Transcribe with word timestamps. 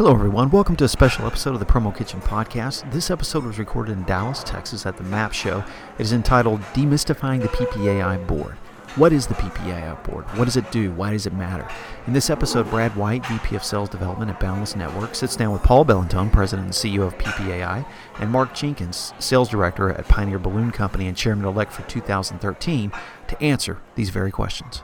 Hello, 0.00 0.14
everyone. 0.14 0.48
Welcome 0.48 0.76
to 0.76 0.84
a 0.84 0.88
special 0.88 1.26
episode 1.26 1.52
of 1.52 1.60
the 1.60 1.66
Promo 1.66 1.94
Kitchen 1.94 2.22
Podcast. 2.22 2.90
This 2.90 3.10
episode 3.10 3.44
was 3.44 3.58
recorded 3.58 3.98
in 3.98 4.04
Dallas, 4.04 4.42
Texas 4.42 4.86
at 4.86 4.96
the 4.96 5.02
MAP 5.02 5.34
Show. 5.34 5.62
It 5.98 6.02
is 6.02 6.14
entitled 6.14 6.62
Demystifying 6.72 7.42
the 7.42 7.48
PPAI 7.48 8.26
Board. 8.26 8.54
What 8.96 9.12
is 9.12 9.26
the 9.26 9.34
PPAI 9.34 10.02
board? 10.04 10.24
What 10.38 10.46
does 10.46 10.56
it 10.56 10.72
do? 10.72 10.90
Why 10.92 11.10
does 11.10 11.26
it 11.26 11.34
matter? 11.34 11.68
In 12.06 12.14
this 12.14 12.30
episode, 12.30 12.70
Brad 12.70 12.96
White, 12.96 13.26
VP 13.26 13.54
of 13.56 13.62
Sales 13.62 13.90
Development 13.90 14.30
at 14.30 14.40
Boundless 14.40 14.74
Network, 14.74 15.14
sits 15.14 15.36
down 15.36 15.52
with 15.52 15.62
Paul 15.62 15.84
Bellantone, 15.84 16.32
President 16.32 16.64
and 16.64 16.74
CEO 16.74 17.06
of 17.06 17.18
PPAI, 17.18 17.84
and 18.20 18.30
Mark 18.30 18.54
Jenkins, 18.54 19.12
Sales 19.18 19.50
Director 19.50 19.90
at 19.90 20.08
Pioneer 20.08 20.38
Balloon 20.38 20.70
Company 20.70 21.08
and 21.08 21.16
Chairman 21.16 21.44
elect 21.44 21.72
for 21.74 21.82
2013, 21.82 22.90
to 23.28 23.42
answer 23.42 23.82
these 23.96 24.08
very 24.08 24.30
questions. 24.30 24.82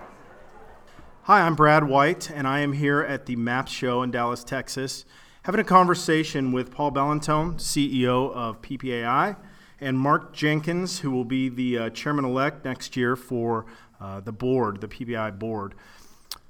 Hi, 1.26 1.40
I'm 1.40 1.56
Brad 1.56 1.82
White, 1.88 2.30
and 2.30 2.46
I 2.46 2.60
am 2.60 2.72
here 2.72 3.00
at 3.00 3.26
the 3.26 3.34
MAP 3.34 3.66
show 3.66 4.04
in 4.04 4.12
Dallas, 4.12 4.44
Texas, 4.44 5.04
having 5.42 5.60
a 5.60 5.64
conversation 5.64 6.52
with 6.52 6.70
Paul 6.70 6.92
Bellantone, 6.92 7.56
CEO 7.56 8.32
of 8.32 8.62
PPAI, 8.62 9.36
and 9.80 9.98
Mark 9.98 10.32
Jenkins, 10.32 11.00
who 11.00 11.10
will 11.10 11.24
be 11.24 11.48
the 11.48 11.78
uh, 11.78 11.90
chairman 11.90 12.24
elect 12.24 12.64
next 12.64 12.96
year 12.96 13.16
for 13.16 13.66
uh, 14.00 14.20
the 14.20 14.30
board, 14.30 14.80
the 14.80 14.86
PPAI 14.86 15.36
board. 15.36 15.74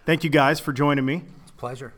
Thank 0.04 0.24
you 0.24 0.28
guys 0.28 0.60
for 0.60 0.74
joining 0.74 1.06
me. 1.06 1.22
It's 1.40 1.52
a 1.52 1.54
pleasure. 1.54 1.94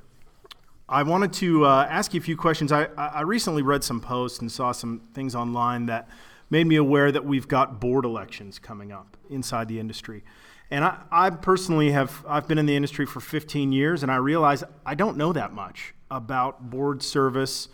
I 0.89 1.03
wanted 1.03 1.33
to 1.33 1.67
uh, 1.67 1.85
ask 1.91 2.15
you 2.15 2.21
a 2.21 2.23
few 2.23 2.37
questions. 2.37 2.71
I, 2.71 2.85
I 2.97 3.23
recently 3.23 3.63
read 3.63 3.83
some 3.83 4.01
posts 4.01 4.39
and 4.39 4.53
saw 4.53 4.71
some 4.71 5.01
things 5.15 5.35
online 5.35 5.87
that 5.87 6.09
made 6.49 6.69
me 6.69 6.77
aware 6.77 7.11
that 7.11 7.25
we've 7.25 7.49
got 7.49 7.81
board 7.81 8.05
elections 8.05 8.61
coming 8.61 8.93
up 8.93 9.17
inside 9.29 9.67
the 9.67 9.81
industry. 9.81 10.23
And 10.71 10.85
I, 10.85 10.99
I 11.11 11.31
personally 11.31 11.91
have 11.93 12.25
I've 12.29 12.47
been 12.47 12.59
in 12.59 12.67
the 12.67 12.77
industry 12.77 13.07
for 13.07 13.21
15 13.21 13.73
years, 13.73 14.03
and 14.03 14.13
I 14.13 14.17
realize 14.17 14.65
I 14.85 14.95
don't 14.95 15.17
know 15.17 15.33
that 15.33 15.53
much 15.53 15.95
about 16.11 16.69
board 16.71 17.03
service, 17.03 17.69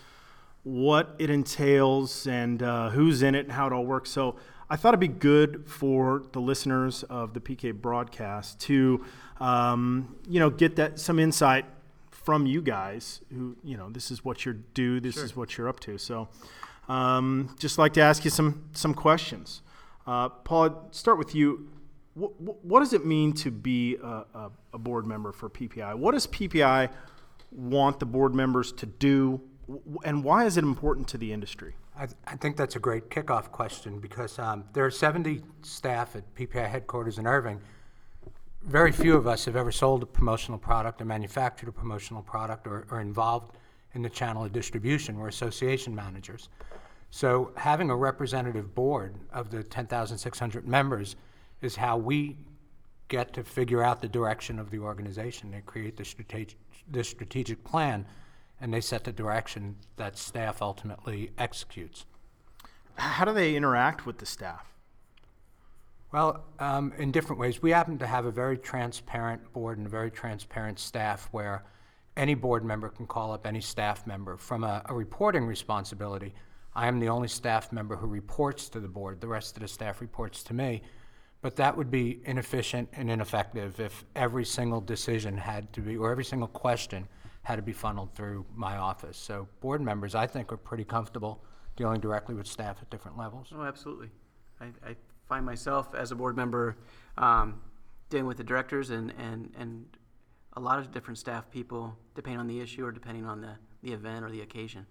what 0.62 1.14
it 1.18 1.28
entails, 1.30 2.26
and 2.26 2.62
uh, 2.62 2.90
who's 2.90 3.22
in 3.22 3.34
it, 3.34 3.40
and 3.46 3.52
how 3.52 3.66
it 3.66 3.72
all 3.72 3.84
works. 3.84 4.10
So 4.10 4.36
I 4.70 4.76
thought 4.76 4.90
it'd 4.90 5.00
be 5.00 5.08
good 5.08 5.64
for 5.68 6.22
the 6.32 6.40
listeners 6.40 7.02
of 7.04 7.34
the 7.34 7.40
PK 7.40 7.72
broadcast 7.74 8.60
to, 8.62 9.04
um, 9.40 10.16
you 10.28 10.38
know, 10.40 10.48
get 10.50 10.76
that 10.76 10.98
some 11.00 11.18
insight 11.18 11.64
from 12.10 12.46
you 12.46 12.62
guys. 12.62 13.20
Who, 13.32 13.56
you 13.64 13.76
know, 13.76 13.90
this 13.90 14.10
is 14.12 14.24
what 14.24 14.44
you're 14.44 14.54
do, 14.54 15.00
this 15.00 15.16
Sure. 15.16 15.24
is 15.24 15.36
what 15.36 15.58
you're 15.58 15.68
up 15.68 15.80
to. 15.80 15.98
So, 15.98 16.28
um, 16.88 17.54
just 17.58 17.76
like 17.76 17.92
to 17.94 18.00
ask 18.00 18.24
you 18.24 18.30
some 18.30 18.64
some 18.72 18.94
questions. 18.94 19.62
Uh, 20.06 20.28
Paul, 20.28 20.64
I'd 20.64 20.94
start 20.94 21.18
with 21.18 21.34
you. 21.34 21.68
What, 22.14 22.64
what 22.64 22.80
does 22.80 22.92
it 22.92 23.04
mean 23.04 23.32
to 23.34 23.50
be 23.50 23.96
a, 23.96 24.06
a, 24.06 24.50
a 24.74 24.78
board 24.78 25.06
member 25.06 25.32
for 25.32 25.50
PPI? 25.50 25.96
What 25.96 26.12
does 26.12 26.26
PPI 26.26 26.90
want 27.50 27.98
the 27.98 28.06
board 28.06 28.34
members 28.34 28.72
to 28.72 28.86
do, 28.86 29.40
and 30.04 30.22
why 30.22 30.44
is 30.44 30.56
it 30.56 30.64
important 30.64 31.08
to 31.08 31.18
the 31.18 31.32
industry? 31.32 31.74
I, 31.96 32.08
I 32.26 32.36
think 32.36 32.56
that's 32.56 32.76
a 32.76 32.80
great 32.80 33.08
kickoff 33.10 33.50
question 33.50 33.98
because 33.98 34.38
um, 34.38 34.64
there 34.72 34.84
are 34.84 34.90
70 34.90 35.42
staff 35.62 36.16
at 36.16 36.34
PPI 36.34 36.68
headquarters 36.68 37.18
in 37.18 37.26
Irving. 37.26 37.60
Very 38.62 38.92
few 38.92 39.16
of 39.16 39.26
us 39.26 39.44
have 39.44 39.56
ever 39.56 39.70
sold 39.70 40.02
a 40.02 40.06
promotional 40.06 40.58
product 40.58 41.00
or 41.00 41.04
manufactured 41.04 41.68
a 41.68 41.72
promotional 41.72 42.22
product 42.22 42.66
or, 42.66 42.86
or 42.90 43.00
involved 43.00 43.56
in 43.92 44.02
the 44.02 44.08
channel 44.08 44.44
of 44.44 44.52
distribution. 44.52 45.18
We're 45.18 45.28
association 45.28 45.94
managers. 45.94 46.48
So 47.10 47.52
having 47.56 47.90
a 47.90 47.96
representative 47.96 48.74
board 48.74 49.14
of 49.32 49.50
the 49.50 49.62
10,600 49.62 50.66
members 50.66 51.14
is 51.64 51.76
how 51.76 51.96
we 51.96 52.36
get 53.08 53.32
to 53.34 53.44
figure 53.44 53.82
out 53.82 54.00
the 54.00 54.08
direction 54.08 54.58
of 54.58 54.70
the 54.70 54.78
organization. 54.78 55.50
They 55.50 55.60
create 55.60 55.96
the 55.96 56.04
strategic, 56.04 56.58
the 56.90 57.04
strategic 57.04 57.64
plan, 57.64 58.06
and 58.60 58.72
they 58.72 58.80
set 58.80 59.04
the 59.04 59.12
direction 59.12 59.76
that 59.96 60.16
staff 60.16 60.62
ultimately 60.62 61.30
executes. 61.38 62.06
How 62.96 63.24
do 63.24 63.32
they 63.32 63.56
interact 63.56 64.06
with 64.06 64.18
the 64.18 64.26
staff? 64.26 64.74
Well, 66.12 66.44
um, 66.60 66.92
in 66.96 67.10
different 67.10 67.40
ways. 67.40 67.60
We 67.60 67.72
happen 67.72 67.98
to 67.98 68.06
have 68.06 68.24
a 68.24 68.30
very 68.30 68.56
transparent 68.56 69.52
board 69.52 69.78
and 69.78 69.86
a 69.86 69.90
very 69.90 70.12
transparent 70.12 70.78
staff 70.78 71.28
where 71.32 71.64
any 72.16 72.34
board 72.34 72.64
member 72.64 72.88
can 72.88 73.06
call 73.06 73.32
up 73.32 73.46
any 73.46 73.60
staff 73.60 74.06
member. 74.06 74.36
From 74.36 74.62
a, 74.62 74.82
a 74.86 74.94
reporting 74.94 75.44
responsibility, 75.44 76.32
I 76.72 76.86
am 76.86 77.00
the 77.00 77.08
only 77.08 77.28
staff 77.28 77.72
member 77.72 77.96
who 77.96 78.06
reports 78.06 78.68
to 78.70 78.80
the 78.80 78.88
board. 78.88 79.20
The 79.20 79.26
rest 79.26 79.56
of 79.56 79.62
the 79.62 79.68
staff 79.68 80.00
reports 80.00 80.44
to 80.44 80.54
me. 80.54 80.82
But 81.44 81.56
that 81.56 81.76
would 81.76 81.90
be 81.90 82.22
inefficient 82.24 82.88
and 82.94 83.10
ineffective 83.10 83.78
if 83.78 84.06
every 84.16 84.46
single 84.46 84.80
decision 84.80 85.36
had 85.36 85.70
to 85.74 85.82
be, 85.82 85.94
or 85.94 86.10
every 86.10 86.24
single 86.24 86.48
question 86.48 87.06
had 87.42 87.56
to 87.56 87.62
be 87.62 87.74
funneled 87.74 88.14
through 88.14 88.46
my 88.54 88.78
office. 88.78 89.18
So 89.18 89.46
board 89.60 89.82
members, 89.82 90.14
I 90.14 90.26
think, 90.26 90.50
are 90.52 90.56
pretty 90.56 90.84
comfortable 90.84 91.44
dealing 91.76 92.00
directly 92.00 92.34
with 92.34 92.46
staff 92.46 92.78
at 92.80 92.88
different 92.88 93.18
levels. 93.18 93.48
Oh, 93.54 93.62
absolutely. 93.62 94.08
I, 94.58 94.68
I 94.88 94.96
find 95.28 95.44
myself 95.44 95.94
as 95.94 96.12
a 96.12 96.14
board 96.14 96.34
member 96.34 96.78
um, 97.18 97.60
dealing 98.08 98.24
with 98.24 98.38
the 98.38 98.44
directors 98.44 98.88
and, 98.88 99.12
and, 99.18 99.52
and 99.58 99.84
a 100.54 100.60
lot 100.60 100.78
of 100.78 100.92
different 100.92 101.18
staff 101.18 101.50
people, 101.50 101.94
depending 102.14 102.40
on 102.40 102.46
the 102.46 102.58
issue 102.58 102.86
or 102.86 102.90
depending 102.90 103.26
on 103.26 103.42
the, 103.42 103.54
the 103.82 103.92
event 103.92 104.24
or 104.24 104.30
the 104.30 104.40
occasion. 104.40 104.86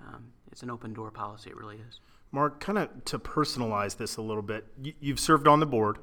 Um, 0.00 0.32
it's 0.50 0.62
an 0.62 0.70
open 0.70 0.92
door 0.92 1.10
policy, 1.10 1.50
it 1.50 1.56
really 1.56 1.76
is. 1.88 2.00
Mark, 2.32 2.60
kind 2.60 2.78
of 2.78 3.04
to 3.06 3.18
personalize 3.18 3.96
this 3.96 4.16
a 4.16 4.22
little 4.22 4.42
bit, 4.42 4.66
you, 4.82 4.92
you've 5.00 5.20
served 5.20 5.46
on 5.46 5.60
the 5.60 5.66
board 5.66 5.98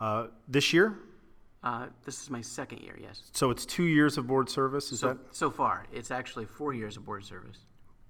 uh, 0.00 0.28
this 0.46 0.72
year, 0.72 0.98
Uh, 1.62 1.86
this 2.04 2.22
is 2.22 2.30
my 2.30 2.40
second 2.40 2.80
year, 2.80 2.96
yes. 3.00 3.30
so 3.32 3.50
it's 3.50 3.66
two 3.66 3.84
years 3.84 4.16
of 4.16 4.26
board 4.26 4.48
service. 4.48 4.92
Is 4.92 5.00
So, 5.00 5.08
that 5.08 5.18
so 5.30 5.50
far, 5.50 5.86
it's 5.92 6.10
actually 6.10 6.46
four 6.46 6.72
years 6.72 6.96
of 6.96 7.04
board 7.04 7.24
service. 7.24 7.58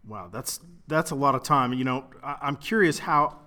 wow? 0.06 0.28
That's 0.30 0.60
that's 0.86 1.10
a 1.10 1.14
lot 1.14 1.34
of 1.34 1.42
time. 1.42 1.72
You 1.72 1.84
know, 1.84 2.04
I, 2.22 2.36
I'm 2.42 2.56
curious 2.56 3.00
how 3.00 3.38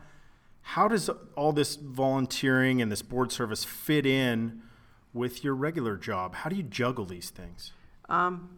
how 0.62 0.88
does 0.88 1.10
all 1.36 1.54
this 1.54 1.76
volunteering 1.76 2.82
and 2.82 2.92
this 2.92 3.02
board 3.02 3.32
service 3.32 3.64
fit 3.64 4.06
in 4.06 4.62
with 5.14 5.44
your 5.44 5.56
regular 5.56 5.98
job? 5.98 6.36
How 6.36 6.50
do 6.50 6.56
you 6.56 6.64
juggle 6.64 7.06
these 7.06 7.30
things? 7.30 7.72
Um, 8.10 8.58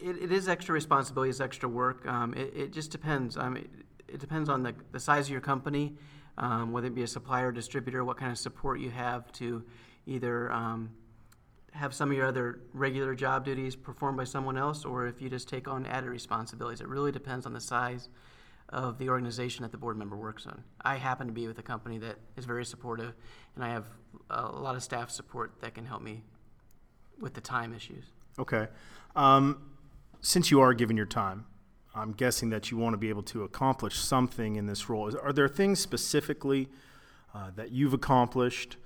it, 0.00 0.16
it 0.22 0.32
is 0.32 0.48
extra 0.48 0.72
responsibility, 0.72 1.30
it's 1.30 1.40
extra 1.40 1.68
work. 1.68 2.06
Um, 2.06 2.34
it, 2.34 2.52
it 2.54 2.72
just 2.72 2.90
depends. 2.90 3.36
Um, 3.36 3.56
it, 3.56 3.70
it 4.08 4.20
depends 4.20 4.48
on 4.48 4.62
the, 4.62 4.74
the 4.92 5.00
size 5.00 5.26
of 5.26 5.32
your 5.32 5.40
company, 5.40 5.94
um, 6.38 6.72
whether 6.72 6.88
it 6.88 6.94
be 6.94 7.02
a 7.02 7.06
supplier 7.06 7.48
or 7.48 7.52
distributor, 7.52 8.04
what 8.04 8.16
kind 8.16 8.32
of 8.32 8.38
support 8.38 8.80
you 8.80 8.90
have 8.90 9.30
to 9.32 9.62
either 10.06 10.50
um, 10.50 10.90
have 11.72 11.94
some 11.94 12.10
of 12.10 12.16
your 12.16 12.26
other 12.26 12.60
regular 12.72 13.14
job 13.14 13.44
duties 13.44 13.76
performed 13.76 14.16
by 14.16 14.24
someone 14.24 14.56
else, 14.56 14.84
or 14.84 15.06
if 15.06 15.22
you 15.22 15.28
just 15.28 15.48
take 15.48 15.68
on 15.68 15.86
added 15.86 16.08
responsibilities. 16.08 16.80
It 16.80 16.88
really 16.88 17.12
depends 17.12 17.46
on 17.46 17.52
the 17.52 17.60
size 17.60 18.08
of 18.70 18.98
the 18.98 19.08
organization 19.08 19.62
that 19.62 19.72
the 19.72 19.78
board 19.78 19.96
member 19.96 20.16
works 20.16 20.46
on. 20.46 20.62
I 20.80 20.96
happen 20.96 21.26
to 21.26 21.32
be 21.32 21.46
with 21.46 21.58
a 21.58 21.62
company 21.62 21.98
that 21.98 22.16
is 22.36 22.44
very 22.44 22.64
supportive, 22.64 23.14
and 23.54 23.64
I 23.64 23.68
have 23.68 23.86
a 24.30 24.46
lot 24.46 24.76
of 24.76 24.82
staff 24.82 25.10
support 25.10 25.54
that 25.60 25.74
can 25.74 25.84
help 25.84 26.02
me 26.02 26.22
with 27.20 27.34
the 27.34 27.40
time 27.40 27.74
issues. 27.74 28.04
Okay. 28.38 28.68
Um, 29.14 29.70
since 30.20 30.50
you 30.50 30.60
are 30.60 30.74
given 30.74 30.96
your 30.96 31.06
time, 31.06 31.46
I'm 31.94 32.12
guessing 32.12 32.50
that 32.50 32.70
you 32.70 32.76
want 32.76 32.94
to 32.94 32.98
be 32.98 33.08
able 33.08 33.22
to 33.24 33.42
accomplish 33.42 33.98
something 33.98 34.56
in 34.56 34.66
this 34.66 34.88
role. 34.88 35.10
Are 35.22 35.32
there 35.32 35.48
things 35.48 35.80
specifically 35.80 36.68
uh, 37.34 37.50
that 37.56 37.72
you've 37.72 37.94
accomplished 37.94 38.76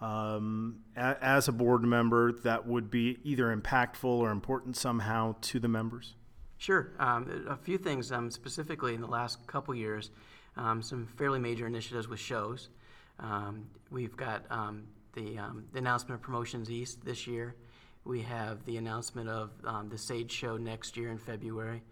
um, 0.00 0.80
a- 0.96 1.16
as 1.22 1.48
a 1.48 1.52
board 1.52 1.82
member 1.82 2.32
that 2.32 2.66
would 2.66 2.90
be 2.90 3.18
either 3.22 3.54
impactful 3.54 4.04
or 4.04 4.30
important 4.30 4.76
somehow 4.76 5.34
to 5.42 5.60
the 5.60 5.68
members? 5.68 6.14
Sure. 6.56 6.92
Um, 6.98 7.44
a 7.48 7.56
few 7.56 7.76
things 7.76 8.10
um, 8.12 8.30
specifically 8.30 8.94
in 8.94 9.00
the 9.00 9.06
last 9.06 9.46
couple 9.46 9.74
years, 9.74 10.10
um, 10.56 10.80
some 10.80 11.06
fairly 11.06 11.38
major 11.38 11.66
initiatives 11.66 12.08
with 12.08 12.20
shows. 12.20 12.70
Um, 13.18 13.66
we've 13.90 14.16
got 14.16 14.44
um, 14.50 14.84
the, 15.12 15.38
the 15.72 15.78
announcement 15.78 16.18
of 16.18 16.22
Promotions 16.22 16.70
East 16.70 17.04
this 17.04 17.26
year. 17.26 17.56
We 18.04 18.20
have 18.22 18.64
the 18.66 18.76
announcement 18.76 19.30
of 19.30 19.50
um, 19.64 19.88
the 19.88 19.96
Sage 19.96 20.30
Show 20.30 20.58
next 20.58 20.96
year 20.96 21.10
in 21.10 21.18
February. 21.18 21.82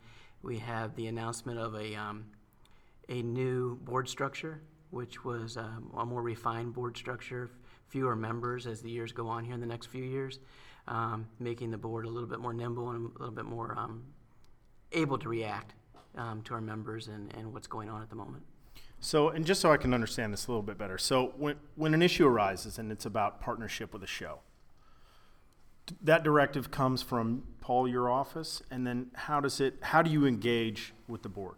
We 0.42 0.58
have 0.58 0.94
the 0.94 1.06
announcement 1.06 1.58
of 1.58 1.74
a, 1.74 1.94
um, 1.94 2.26
a 3.08 3.22
new 3.22 3.76
board 3.76 4.08
structure, 4.08 4.60
which 4.90 5.24
was 5.24 5.56
um, 5.56 5.90
a 5.96 6.04
more 6.04 6.20
refined 6.20 6.74
board 6.74 6.98
structure, 6.98 7.50
fewer 7.88 8.14
members 8.14 8.66
as 8.66 8.82
the 8.82 8.90
years 8.90 9.12
go 9.12 9.26
on 9.26 9.44
here 9.44 9.54
in 9.54 9.60
the 9.60 9.66
next 9.66 9.86
few 9.86 10.04
years, 10.04 10.38
um, 10.86 11.26
making 11.38 11.70
the 11.70 11.78
board 11.78 12.04
a 12.04 12.08
little 12.08 12.28
bit 12.28 12.40
more 12.40 12.52
nimble 12.52 12.90
and 12.90 13.10
a 13.16 13.18
little 13.18 13.34
bit 13.34 13.46
more 13.46 13.74
um, 13.78 14.02
able 14.92 15.16
to 15.16 15.28
react 15.30 15.72
um, 16.16 16.42
to 16.42 16.52
our 16.52 16.60
members 16.60 17.08
and, 17.08 17.34
and 17.36 17.52
what's 17.54 17.66
going 17.66 17.88
on 17.88 18.02
at 18.02 18.10
the 18.10 18.16
moment. 18.16 18.42
So, 19.00 19.30
and 19.30 19.46
just 19.46 19.60
so 19.60 19.72
I 19.72 19.78
can 19.78 19.94
understand 19.94 20.32
this 20.32 20.46
a 20.46 20.50
little 20.50 20.62
bit 20.62 20.78
better, 20.78 20.98
so 20.98 21.32
when, 21.36 21.56
when 21.74 21.94
an 21.94 22.02
issue 22.02 22.26
arises 22.26 22.78
and 22.78 22.92
it's 22.92 23.06
about 23.06 23.40
partnership 23.40 23.92
with 23.92 24.02
a 24.02 24.06
show, 24.06 24.40
that 26.02 26.22
directive 26.22 26.70
comes 26.70 27.02
from 27.02 27.42
Paul, 27.60 27.86
your 27.88 28.10
office, 28.10 28.62
and 28.70 28.86
then 28.86 29.10
how 29.14 29.40
does 29.40 29.60
it? 29.60 29.78
How 29.80 30.02
do 30.02 30.10
you 30.10 30.26
engage 30.26 30.92
with 31.08 31.22
the 31.22 31.28
board? 31.28 31.56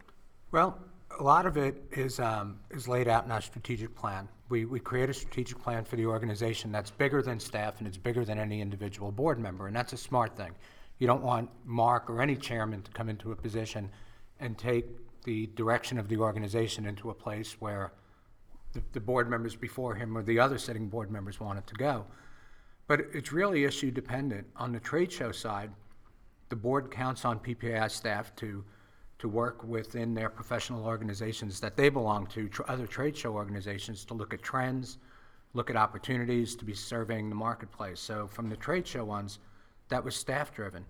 Well, 0.51 0.79
a 1.19 1.23
lot 1.23 1.47
of 1.47 1.57
it 1.57 1.83
is, 1.93 2.21
um, 2.21 2.59
is 2.71 2.89
laid 2.89 3.09
out 3.09 3.25
in 3.25 3.31
our 3.31 3.41
strategic 3.41 3.95
plan. 3.95 4.29
We, 4.49 4.65
we 4.65 4.81
create 4.81 5.09
a 5.09 5.15
strategic 5.15 5.61
plan 5.61 5.85
for 5.85 5.97
the 5.97 6.07
organization 6.07 6.71
that's 6.71 6.91
bigger 6.91 7.23
than 7.23 7.41
staff 7.41 7.79
and 7.79 7.87
it's 7.87 7.97
bigger 7.97 8.25
than 8.25 8.39
any 8.39 8.61
individual 8.61 9.11
board 9.11 9.39
member, 9.39 9.67
and 9.67 9.75
that's 9.75 9.93
a 9.93 9.97
smart 9.97 10.37
thing. 10.37 10.53
You 10.99 11.07
don't 11.07 11.23
want 11.23 11.51
Mark 11.65 12.09
or 12.09 12.21
any 12.21 12.37
chairman 12.37 12.83
to 12.83 12.91
come 12.93 13.09
into 13.09 13.33
a 13.33 13.37
position 13.37 13.91
and 14.41 14.57
take 14.57 14.87
the 15.25 15.47
direction 15.55 15.99
of 15.99 16.09
the 16.09 16.19
organization 16.19 16.87
into 16.87 17.11
a 17.11 17.15
place 17.15 17.57
where 17.61 17.93
the, 18.73 18.83
the 18.93 19.01
board 19.01 19.29
members 19.29 19.57
before 19.57 19.95
him 19.95 20.17
or 20.17 20.23
the 20.23 20.39
other 20.39 20.59
sitting 20.59 20.89
board 20.89 21.11
members 21.11 21.41
want 21.41 21.59
it 21.59 21.67
to 21.67 21.75
go. 21.75 22.05
But 22.87 23.01
it's 23.13 23.33
really 23.33 23.65
issue 23.65 23.91
dependent. 23.91 24.47
On 24.57 24.73
the 24.73 24.81
trade 24.81 25.11
show 25.11 25.33
side, 25.33 25.71
the 26.51 26.57
board 26.57 26.91
counts 26.91 27.25
on 27.25 27.39
PPAI 27.39 27.91
staff 27.91 28.35
to, 28.37 28.65
to 29.19 29.29
work 29.29 29.65
within 29.65 30.15
their 30.15 30.29
professional 30.29 30.85
organizations 30.85 31.61
that 31.61 31.77
they 31.77 31.89
belong 31.89 32.27
to, 32.29 32.49
tr- 32.49 32.63
other 32.69 32.87
trade 32.87 33.17
show 33.17 33.33
organizations, 33.33 34.05
to 34.05 34.15
look 34.15 34.35
at 34.35 34.43
trends, 34.43 34.99
look 35.55 35.71
at 35.71 35.77
opportunities 35.77 36.55
to 36.57 36.65
be 36.65 36.75
surveying 36.75 37.29
the 37.29 37.35
marketplace. 37.35 38.01
So 38.01 38.27
from 38.27 38.51
the 38.51 38.57
trade 38.57 38.87
show 38.87 39.05
ones, 39.05 39.39
that 39.89 40.05
was 40.05 40.15
staff-driven. 40.15 40.85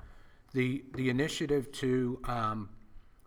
The, 0.52 0.84
the 0.94 1.10
initiative 1.10 1.70
to, 1.72 2.20
um, 2.24 2.68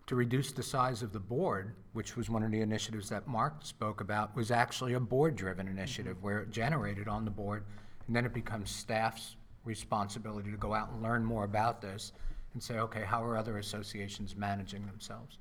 to 0.06 0.14
reduce 0.14 0.52
the 0.52 0.62
size 0.62 1.02
of 1.02 1.12
the 1.12 1.20
board, 1.20 1.74
which 1.92 2.16
was 2.16 2.28
one 2.28 2.42
of 2.42 2.50
the 2.50 2.60
initiatives 2.60 3.08
that 3.08 3.26
Mark 3.26 3.64
spoke 3.64 4.00
about, 4.00 4.34
was 4.36 4.50
actually 4.50 4.94
a 4.94 5.00
board-driven 5.00 5.68
initiative 5.68 6.22
where 6.22 6.40
it 6.40 6.50
generated 6.50 7.08
on 7.08 7.24
the 7.24 7.30
board, 7.30 7.64
and 8.08 8.16
then 8.16 8.24
it 8.24 8.34
becomes 8.34 8.70
staff's 8.70 9.36
responsibility 9.64 10.50
to 10.50 10.56
go 10.56 10.74
out 10.74 10.90
and 10.90 11.02
learn 11.02 11.24
more 11.24 11.44
about 11.44 11.80
this 11.80 12.12
and 12.54 12.62
say, 12.62 12.78
okay, 12.78 13.04
how 13.04 13.22
are 13.22 13.36
other 13.36 13.58
associations 13.58 14.34
managing 14.34 14.84
themselves? 14.86 15.38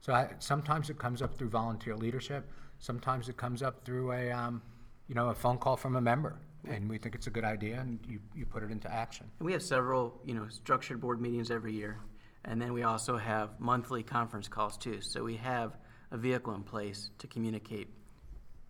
So 0.00 0.12
I, 0.12 0.28
sometimes 0.40 0.90
it 0.90 0.98
comes 0.98 1.22
up 1.22 1.38
through 1.38 1.48
volunteer 1.48 1.96
leadership. 1.96 2.50
Sometimes 2.80 3.28
it 3.28 3.36
comes 3.36 3.62
up 3.62 3.84
through 3.84 4.12
a, 4.12 4.30
um, 4.30 4.60
you 5.06 5.14
know, 5.14 5.28
a 5.28 5.34
phone 5.34 5.58
call 5.58 5.76
from 5.76 5.96
a 5.96 6.00
member, 6.00 6.36
and 6.68 6.90
we 6.90 6.98
think 6.98 7.14
it's 7.14 7.28
a 7.28 7.30
good 7.30 7.44
idea, 7.44 7.80
and 7.80 7.98
you, 8.08 8.18
you 8.34 8.44
put 8.44 8.62
it 8.62 8.70
into 8.70 8.92
action. 8.92 9.26
And 9.38 9.46
we 9.46 9.52
have 9.52 9.62
several, 9.62 10.20
you 10.24 10.34
know, 10.34 10.46
structured 10.48 11.00
board 11.00 11.20
meetings 11.20 11.50
every 11.50 11.72
year. 11.72 11.98
And 12.44 12.60
then 12.60 12.72
we 12.72 12.82
also 12.82 13.16
have 13.16 13.50
monthly 13.60 14.02
conference 14.02 14.48
calls 14.48 14.76
too. 14.76 15.00
So 15.00 15.22
we 15.22 15.36
have 15.36 15.76
a 16.10 16.16
vehicle 16.16 16.54
in 16.54 16.62
place 16.62 17.10
to 17.18 17.26
communicate 17.26 17.88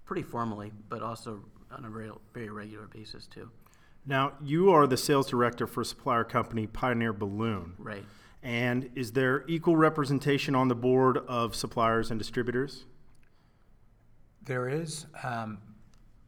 pretty 0.05 0.23
formally, 0.23 0.73
but 0.89 1.03
also 1.03 1.45
on 1.71 1.85
a 1.85 1.91
very, 1.91 2.11
very 2.35 2.49
regular 2.51 2.87
basis 2.87 3.27
too. 3.27 3.51
Now, 4.07 4.33
you 4.43 4.71
are 4.71 4.87
the 4.87 4.97
sales 4.97 5.29
director 5.29 5.67
for 5.67 5.85
supplier 5.85 6.25
company 6.25 6.67
Pioneer 6.67 7.13
Balloon. 7.13 7.75
Right. 7.79 8.05
And 8.43 8.91
is 8.95 9.13
there 9.13 9.45
equal 9.49 9.77
representation 9.77 10.55
on 10.55 10.69
the 10.69 10.75
board 10.75 11.19
of 11.29 11.55
suppliers 11.55 12.11
and 12.11 12.19
distributors? 12.19 12.85
There 14.45 14.69
is, 14.69 15.07
um, 15.23 15.59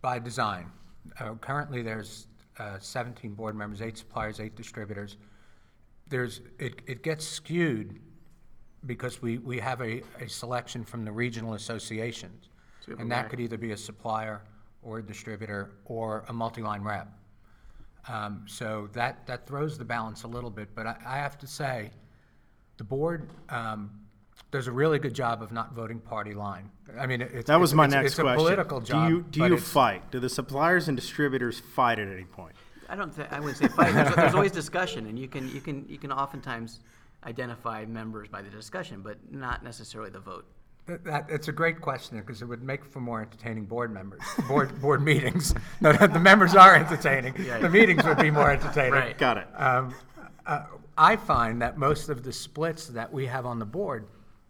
by 0.02 0.18
design. 0.18 0.70
Uh, 1.18 1.34
currently, 1.34 1.82
there's 1.82 2.26
uh, 2.58 2.78
17 2.78 3.32
board 3.34 3.54
members, 3.54 3.80
eight 3.80 3.96
suppliers, 3.96 4.40
eight 4.40 4.56
distributors. 4.56 5.16
There's, 6.08 6.42
it, 6.58 6.82
it 6.86 7.02
gets 7.02 7.26
skewed 7.26 8.00
because 8.84 9.22
we, 9.22 9.38
we 9.38 9.58
have 9.60 9.80
a, 9.80 10.02
a 10.20 10.28
selection 10.28 10.84
from 10.84 11.04
the 11.04 11.12
regional 11.12 11.54
associations. 11.54 12.48
So 12.80 12.86
we 12.88 12.92
have 12.92 12.98
a 12.98 13.02
And 13.02 13.12
that 13.12 13.22
rack. 13.22 13.30
could 13.30 13.40
either 13.40 13.56
be 13.56 13.70
a 13.72 13.76
supplier 13.76 14.42
or 14.82 14.98
a 14.98 15.02
distributor 15.02 15.72
or 15.84 16.24
a 16.28 16.32
multi-line 16.32 16.82
rep. 16.82 17.08
Um, 18.08 18.44
so 18.46 18.88
that, 18.92 19.26
that 19.26 19.46
throws 19.46 19.76
the 19.76 19.84
balance 19.84 20.22
a 20.22 20.26
little 20.26 20.50
bit, 20.50 20.68
but 20.74 20.86
I, 20.86 20.96
I 21.06 21.16
have 21.18 21.38
to 21.38 21.46
say, 21.46 21.90
the 22.78 22.84
board, 22.84 23.28
um, 23.50 23.90
does 24.50 24.66
a 24.66 24.72
really 24.72 24.98
good 24.98 25.14
job 25.14 25.42
of 25.42 25.52
not 25.52 25.74
voting 25.74 26.00
party 26.00 26.32
line. 26.32 26.70
I 26.98 27.06
mean, 27.06 27.20
it's. 27.20 27.46
That 27.46 27.60
was 27.60 27.74
my 27.74 27.84
it's- 27.84 27.94
next 27.94 28.12
It's 28.12 28.18
a 28.18 28.22
question. 28.22 28.38
political 28.38 28.80
job. 28.80 29.08
Do 29.08 29.14
you, 29.14 29.22
do 29.30 29.46
you 29.46 29.58
fight? 29.58 30.10
Do 30.10 30.18
the 30.18 30.30
suppliers 30.30 30.88
and 30.88 30.96
distributors 30.96 31.60
fight 31.60 31.98
at 31.98 32.08
any 32.08 32.24
point? 32.24 32.54
I 32.88 32.96
don't 32.96 33.14
think, 33.14 33.30
I 33.32 33.38
wouldn't 33.38 33.58
say 33.58 33.68
fight. 33.68 33.92
There's, 33.92 34.16
there's 34.16 34.34
always 34.34 34.50
discussion 34.50 35.06
and 35.06 35.16
you 35.18 35.28
can, 35.28 35.48
you 35.54 35.60
can, 35.60 35.86
you 35.88 35.98
can 35.98 36.10
oftentimes 36.10 36.80
identify 37.24 37.84
members 37.84 38.28
by 38.28 38.42
the 38.42 38.50
discussion, 38.50 39.02
but 39.02 39.18
not 39.30 39.62
necessarily 39.62 40.10
the 40.10 40.18
vote. 40.18 40.46
That, 40.86 41.04
that, 41.04 41.26
it's 41.28 41.48
a 41.48 41.52
great 41.52 41.80
question, 41.80 42.18
because 42.18 42.42
it 42.42 42.46
would 42.46 42.62
make 42.62 42.84
for 42.84 43.00
more 43.00 43.20
entertaining 43.22 43.64
board 43.64 43.92
members, 43.92 44.22
board, 44.48 44.80
board 44.80 45.02
meetings. 45.02 45.54
No, 45.80 45.92
the 45.92 46.18
members 46.18 46.54
are 46.54 46.74
entertaining, 46.74 47.32
the 47.34 47.68
meetings 47.70 48.04
would 48.04 48.18
be 48.18 48.30
more 48.30 48.50
entertaining. 48.50 48.92
Right. 48.92 49.16
Got 49.16 49.38
it. 49.38 49.48
Um, 49.54 49.94
uh, 50.46 50.64
I 50.98 51.16
find 51.16 51.62
that 51.62 51.78
most 51.78 52.08
of 52.08 52.22
the 52.22 52.32
splits 52.32 52.88
that 52.88 53.10
we 53.12 53.26
have 53.26 53.46
on 53.46 53.58
the 53.58 53.64
board 53.64 54.08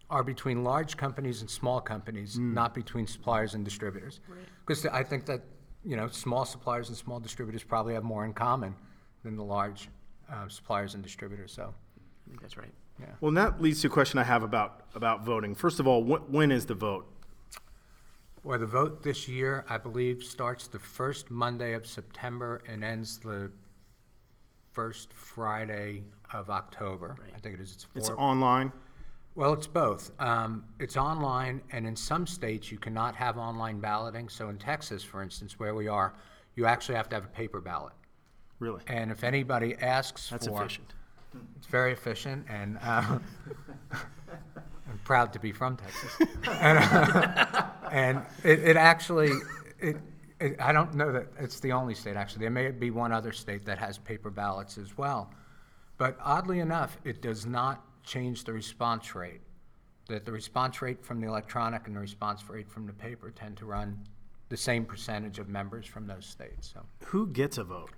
are 0.09 0.23
between 0.23 0.63
large 0.63 0.97
companies 0.97 1.39
and 1.41 1.49
small 1.49 1.79
companies, 1.79 2.37
not 2.37 2.73
between 2.73 3.07
suppliers 3.07 3.53
and 3.53 3.63
distributors. 3.63 4.19
Because 4.65 4.85
I 4.85 5.03
think 5.03 5.25
that, 5.27 5.41
you 5.85 5.95
know, 5.95 6.07
small 6.09 6.43
suppliers 6.43 6.89
and 6.89 6.97
small 6.97 7.19
distributors 7.19 7.63
probably 7.63 7.93
have 7.93 8.03
more 8.03 8.25
in 8.25 8.33
common 8.33 8.75
than 9.23 9.37
the 9.37 9.43
large 9.43 9.87
uh, 10.29 10.47
suppliers 10.49 10.95
and 10.95 11.03
distributors, 11.03 11.53
so, 11.53 11.73
I 11.97 12.29
think 12.29 12.41
that's 12.41 12.57
right. 12.57 12.71
Yeah. 13.01 13.07
Well, 13.19 13.29
and 13.29 13.37
that 13.37 13.61
leads 13.61 13.81
to 13.81 13.87
a 13.87 13.89
question 13.89 14.19
I 14.19 14.23
have 14.23 14.43
about, 14.43 14.85
about 14.95 15.25
voting. 15.25 15.55
First 15.55 15.79
of 15.79 15.87
all, 15.87 16.03
wh- 16.03 16.29
when 16.31 16.51
is 16.51 16.65
the 16.65 16.75
vote? 16.75 17.07
Well, 18.43 18.57
the 18.57 18.65
vote 18.65 19.03
this 19.03 19.27
year, 19.27 19.65
I 19.69 19.77
believe, 19.77 20.23
starts 20.23 20.67
the 20.67 20.79
first 20.79 21.29
Monday 21.29 21.73
of 21.73 21.85
September 21.85 22.61
and 22.67 22.83
ends 22.83 23.19
the 23.19 23.51
first 24.71 25.13
Friday 25.13 26.03
of 26.33 26.49
October. 26.49 27.17
I 27.35 27.39
think 27.39 27.55
it 27.55 27.61
is, 27.61 27.71
it's 27.73 27.87
It's 27.95 28.09
online? 28.09 28.71
Well, 29.35 29.53
it's 29.53 29.67
both. 29.67 30.11
Um, 30.19 30.65
it's 30.79 30.97
online, 30.97 31.61
and 31.71 31.87
in 31.87 31.95
some 31.95 32.27
states, 32.27 32.71
you 32.71 32.77
cannot 32.77 33.15
have 33.15 33.37
online 33.37 33.79
balloting. 33.79 34.27
So 34.27 34.49
in 34.49 34.57
Texas, 34.57 35.03
for 35.03 35.21
instance, 35.21 35.57
where 35.59 35.75
we 35.75 35.87
are, 35.87 36.13
you 36.55 36.65
actually 36.65 36.95
have 36.95 37.09
to 37.09 37.15
have 37.15 37.25
a 37.25 37.29
paper 37.29 37.61
ballot. 37.61 37.93
Really? 38.59 38.81
And 38.87 39.11
if 39.11 39.23
anybody 39.23 39.75
asks 39.75 40.29
That's 40.29 40.47
for. 40.47 40.59
efficient. 40.61 40.93
It's 41.57 41.67
very 41.67 41.93
efficient, 41.93 42.45
and 42.49 42.77
uh, 42.81 43.19
I'm 43.91 44.99
proud 45.03 45.33
to 45.33 45.39
be 45.39 45.51
from 45.51 45.77
Texas. 45.77 46.27
and 46.47 46.77
uh, 46.79 47.65
and 47.91 48.21
it, 48.43 48.59
it 48.59 48.77
actually, 48.77 49.31
it, 49.79 49.97
it, 50.39 50.59
I 50.59 50.71
don't 50.71 50.93
know 50.95 51.11
that 51.11 51.27
it's 51.39 51.59
the 51.59 51.73
only 51.73 51.93
state, 51.93 52.15
actually. 52.15 52.41
There 52.41 52.49
may 52.49 52.71
be 52.71 52.89
one 52.89 53.11
other 53.11 53.31
state 53.31 53.65
that 53.65 53.77
has 53.77 53.97
paper 53.97 54.29
ballots 54.29 54.77
as 54.77 54.97
well. 54.97 55.31
But 55.97 56.17
oddly 56.23 56.59
enough, 56.59 56.97
it 57.03 57.21
does 57.21 57.45
not 57.45 57.85
change 58.03 58.43
the 58.45 58.53
response 58.53 59.13
rate. 59.13 59.41
That 60.07 60.25
the 60.25 60.31
response 60.31 60.81
rate 60.81 61.05
from 61.05 61.21
the 61.21 61.27
electronic 61.27 61.85
and 61.85 61.95
the 61.95 61.99
response 61.99 62.49
rate 62.49 62.69
from 62.69 62.87
the 62.87 62.93
paper 62.93 63.29
tend 63.29 63.57
to 63.57 63.65
run 63.65 63.99
the 64.49 64.57
same 64.57 64.83
percentage 64.83 65.39
of 65.39 65.47
members 65.47 65.85
from 65.85 66.07
those 66.07 66.25
states, 66.25 66.73
so. 66.73 66.81
Who 67.05 67.27
gets 67.27 67.57
a 67.57 67.63
vote? 67.63 67.91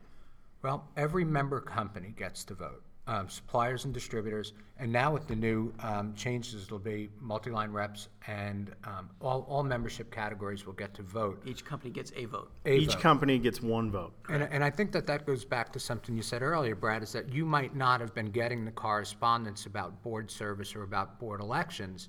Well, 0.62 0.88
every 0.96 1.26
member 1.26 1.60
company 1.60 2.14
gets 2.16 2.44
to 2.46 2.54
vote, 2.54 2.84
um, 3.06 3.28
suppliers 3.28 3.84
and 3.86 3.94
distributors, 3.94 4.54
and 4.78 4.92
now 4.92 5.12
with 5.12 5.28
the 5.28 5.36
new 5.36 5.74
um, 5.82 6.14
changes, 6.16 6.64
it'll 6.64 6.80
be 6.80 7.10
multi-line 7.20 7.70
reps, 7.72 8.08
and 8.28 8.74
um, 8.86 9.10
all, 9.20 9.46
all 9.50 9.62
membership 9.62 10.10
categories 10.10 10.66
will 10.66 10.74
get 10.74 10.94
to 10.94 11.02
vote. 11.04 11.42
Each 11.46 11.66
company 11.66 11.92
gets 11.92 12.14
a 12.16 12.26
vote. 12.26 12.50
a 12.66 12.74
Each 12.78 12.94
vote. 12.94 13.02
company 13.02 13.40
gets 13.40 13.62
one 13.62 13.92
vote. 13.92 14.14
And, 14.30 14.44
and 14.44 14.64
I 14.64 14.70
think 14.70 14.94
that 14.94 15.06
that 15.08 15.26
goes 15.26 15.44
back 15.44 15.74
to 15.74 15.80
something 15.80 16.16
you 16.16 16.24
said 16.24 16.42
earlier, 16.42 16.76
Brad, 16.76 17.04
is 17.04 17.12
that 17.12 17.28
you 17.34 17.46
might 17.46 17.76
not 17.76 18.00
have 18.00 18.14
been 18.14 18.32
getting 18.32 18.64
the 18.64 18.72
correspondence 18.72 19.66
about 19.66 20.02
board 20.02 20.32
service 20.32 20.74
or 20.74 20.84
about 20.84 21.20
board 21.20 21.42
elections 21.42 22.08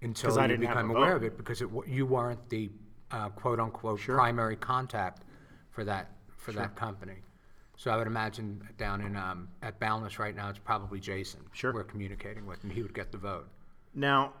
until 0.00 0.30
'Cause 0.30 0.38
I 0.38 0.42
you 0.44 0.48
didn't 0.48 0.64
have 0.66 0.76
become 0.76 0.90
a 0.90 0.94
aware 0.94 1.10
vote. 1.10 1.16
of 1.16 1.22
it, 1.24 1.36
because 1.36 1.60
it, 1.60 1.70
wa- 1.70 1.84
you 1.86 2.06
weren't 2.06 2.48
the 2.48 2.70
uh, 3.10 3.28
quote-unquote 3.28 4.00
primary 4.00 4.56
contact 4.56 5.24
for 5.70 5.84
that, 5.84 6.10
for 6.38 6.52
that 6.52 6.74
company. 6.74 7.16
So 7.82 7.90
I 7.90 7.96
would 7.96 8.06
imagine 8.06 8.62
down 8.78 9.00
in, 9.00 9.16
um, 9.16 9.48
at 9.60 9.80
Boundless 9.80 10.20
right 10.20 10.36
now, 10.36 10.48
it's 10.48 10.60
probably 10.60 11.00
Jason. 11.00 11.40
Sure. 11.50 11.72
We're 11.72 11.82
communicating 11.82 12.46
with, 12.46 12.62
and 12.62 12.70
he 12.70 12.80
would 12.80 12.94
get 12.94 13.10
the 13.10 13.18
vote. 13.18 13.48
Now, 13.92 14.34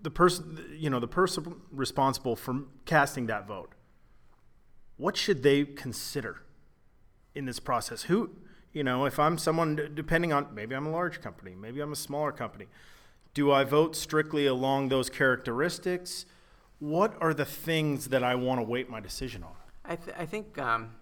the 0.00 0.10
person, 0.10 0.64
you 0.72 0.88
know, 0.88 1.00
the 1.00 1.06
person 1.06 1.60
responsible 1.70 2.34
for 2.34 2.62
casting 2.86 3.26
that 3.26 3.46
vote, 3.46 3.72
what 4.96 5.18
should 5.18 5.42
they 5.42 5.66
consider 5.66 6.40
in 7.34 7.44
this 7.44 7.60
process? 7.60 8.04
Who, 8.04 8.30
you 8.72 8.82
know, 8.82 9.04
if 9.04 9.18
I'm 9.18 9.36
someone, 9.36 9.92
depending 9.94 10.32
on, 10.32 10.46
maybe 10.54 10.74
I'm 10.74 10.86
a 10.86 10.90
large 10.90 11.20
company, 11.20 11.54
maybe 11.54 11.82
I'm 11.82 11.92
a 11.92 11.96
smaller 11.96 12.32
company, 12.32 12.68
do 13.34 13.52
I 13.52 13.64
vote 13.64 13.94
strictly 13.94 14.46
along 14.46 14.88
those 14.88 15.10
characteristics? 15.10 16.24
What 16.78 17.20
are 17.20 17.34
the 17.34 17.44
things 17.44 18.08
that 18.08 18.24
I 18.24 18.34
want 18.34 18.60
to 18.60 18.64
weight 18.64 18.88
my 18.88 19.00
decision 19.00 19.42
on? 19.42 19.56
I, 19.84 19.96
th- 19.96 20.16
I 20.18 20.24
think 20.24 20.56
um, 20.56 20.92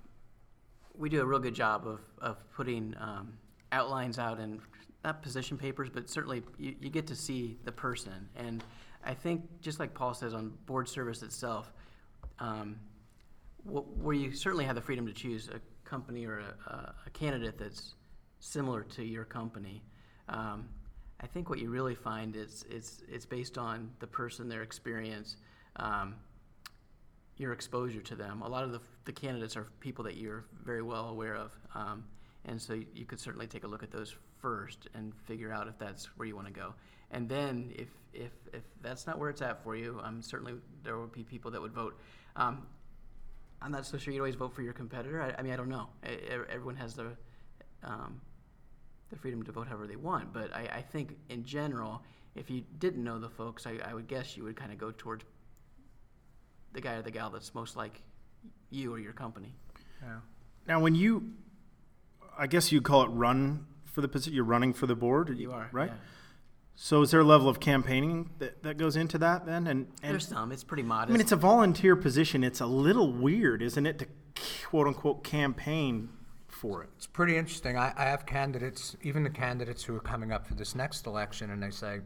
we 0.97 1.09
do 1.09 1.21
a 1.21 1.25
real 1.25 1.39
good 1.39 1.55
job 1.55 1.87
of, 1.87 2.01
of 2.21 2.37
putting 2.55 2.95
um, 3.01 3.33
outlines 3.71 4.19
out 4.19 4.39
in 4.39 4.61
not 5.05 5.23
position 5.23 5.59
papers, 5.59 5.89
but 5.93 6.09
certainly 6.09 6.43
you, 6.59 6.75
you 6.81 6.91
get 6.91 7.07
to 7.09 7.17
see 7.17 7.59
the 7.65 7.73
person. 7.73 8.29
And 8.37 8.63
I 9.05 9.15
think, 9.15 9.43
just 9.61 9.81
like 9.81 9.95
Paul 9.95 10.15
says 10.15 10.35
on 10.35 10.53
board 10.67 10.89
service 10.89 11.23
itself, 11.23 11.73
um, 12.39 12.77
wh- 13.65 13.99
where 13.99 14.15
you 14.15 14.33
certainly 14.33 14.65
have 14.65 14.77
the 14.77 14.81
freedom 14.81 15.07
to 15.07 15.13
choose 15.13 15.49
a 15.49 15.61
company 15.89 16.25
or 16.25 16.41
a, 16.41 16.71
a, 16.71 16.95
a 17.07 17.11
candidate 17.11 17.59
that's 17.59 17.95
similar 18.39 18.83
to 18.83 19.05
your 19.05 19.25
company. 19.25 19.83
Um, 20.29 20.69
I 21.21 21.27
think 21.27 21.49
what 21.49 21.59
you 21.59 21.71
really 21.71 21.95
find 21.95 22.37
is 22.37 22.65
it's, 22.71 23.03
it's 23.09 23.27
based 23.27 23.59
on 23.59 23.91
the 24.01 24.07
person, 24.07 24.49
their 24.49 24.63
experience, 24.63 25.37
um, 25.77 26.17
your 27.43 27.53
exposure 27.53 28.01
to 28.01 28.15
them. 28.15 28.43
A 28.43 28.49
lot 28.49 28.65
of 28.65 28.73
the, 28.73 28.81
the 29.05 29.13
candidates 29.13 29.57
are 29.57 29.67
people 29.81 30.05
that 30.05 30.17
you're 30.17 30.45
very 30.65 30.83
well 30.83 31.09
aware 31.09 31.37
of. 31.37 31.51
Um, 31.75 32.05
And 32.45 32.61
so 32.61 32.73
you, 33.01 33.05
could 33.07 33.21
certainly 33.21 33.47
take 33.47 33.65
a 33.65 33.69
look 33.69 33.83
at 33.83 33.91
those 33.91 34.17
first 34.41 34.89
and 34.95 35.13
figure 35.29 35.53
out 35.53 35.69
if 35.69 35.79
that's 35.79 36.07
where 36.17 36.27
you 36.27 36.35
want 36.35 36.49
to 36.49 36.53
go. 36.53 36.75
And 37.13 37.29
then 37.29 37.73
if, 37.77 37.89
if, 38.13 38.33
if 38.53 38.65
that's 38.81 39.07
not 39.07 39.17
where 39.19 39.31
it's 39.31 39.43
at 39.43 39.63
for 39.63 39.77
you, 39.77 40.01
um, 40.03 40.23
certainly 40.23 40.55
there 40.83 40.99
would 40.99 41.13
be 41.13 41.23
people 41.23 41.51
that 41.53 41.61
would 41.61 41.73
vote. 41.73 41.95
Um, 42.35 42.67
I'm 43.61 43.71
not 43.71 43.87
so 43.87 43.97
sure 43.99 44.13
you'd 44.13 44.21
always 44.21 44.35
vote 44.35 44.53
for 44.55 44.63
your 44.63 44.73
competitor. 44.73 45.23
I, 45.23 45.39
I 45.39 45.43
mean, 45.43 45.53
I 45.53 45.57
don't 45.57 45.69
know. 45.69 45.87
E- 46.05 46.27
everyone 46.51 46.77
has 46.77 46.95
the, 46.95 47.09
um, 47.85 48.21
the 49.11 49.17
freedom 49.17 49.43
to 49.45 49.53
vote 49.53 49.69
however 49.69 49.87
they 49.87 50.01
want. 50.11 50.33
But 50.33 50.53
I, 50.53 50.63
I 50.79 50.83
think 50.83 51.17
in 51.29 51.45
general, 51.45 52.03
if 52.35 52.51
you 52.51 52.65
didn't 52.81 53.05
know 53.05 53.21
the 53.21 53.31
folks, 53.31 53.67
I, 53.67 53.79
I 53.89 53.95
would 53.95 54.09
guess 54.09 54.37
you 54.37 54.43
would 54.45 54.57
kind 54.57 54.73
of 54.73 54.79
go 54.79 54.93
towards 54.97 55.25
the 56.73 56.81
guy 56.81 56.95
or 56.95 57.03
the 57.03 57.11
gal 57.11 57.31
that's 57.31 57.55
most 57.55 57.77
like 57.77 58.03
you 58.71 58.93
or 58.95 58.99
your 58.99 59.13
company. 59.13 59.55
Yeah. 60.03 60.17
Now, 60.67 60.81
when 60.81 60.95
you, 60.95 61.33
I 62.39 62.47
guess 62.47 62.73
you 62.73 62.81
call 62.81 63.03
it 63.03 63.09
run 63.09 63.67
for 63.85 64.01
the 64.01 64.09
position, 64.09 64.35
you're 64.35 64.45
running 64.45 64.73
for 64.73 64.87
the 64.87 64.97
board? 64.97 65.37
You 65.39 65.53
are 65.53 65.69
Right? 65.73 65.91
yeah. 65.91 65.97
So 66.75 67.03
is 67.03 67.11
there 67.11 67.21
a 67.21 67.25
level 67.25 67.49
of 67.49 67.61
campaigning 67.61 68.31
that, 68.39 68.63
that 68.63 68.79
goes 68.79 68.97
into 68.97 69.19
that 69.19 69.45
then? 69.45 69.67
And, 69.67 69.89
and 70.03 70.13
There's 70.13 70.27
some. 70.27 70.51
It's 70.53 70.65
pretty 70.65 70.83
modest. 70.83 71.11
I 71.11 71.13
mean, 71.13 71.21
it's 71.21 71.31
a 71.33 71.37
volunteer 71.37 71.95
position. 71.95 72.43
It's 72.43 72.61
a 72.61 72.67
little 72.67 73.13
weird, 73.13 73.61
isn't 73.63 73.87
it, 73.87 73.99
to 73.99 74.07
quote 74.65 74.87
unquote 74.87 75.23
campaign 75.23 76.09
for 76.49 76.83
it? 76.83 76.89
It's 76.97 77.07
pretty 77.07 77.37
interesting. 77.37 77.77
I, 77.77 77.93
I 77.97 78.05
have 78.05 78.25
candidates, 78.25 78.97
even 79.03 79.23
the 79.23 79.31
candidates 79.31 79.85
who 79.85 79.95
are 79.95 80.01
coming 80.01 80.33
up 80.33 80.47
for 80.47 80.55
this 80.55 80.75
next 80.75 81.07
election, 81.07 81.51
and 81.51 81.63
they 81.63 81.71
say, 81.71 82.01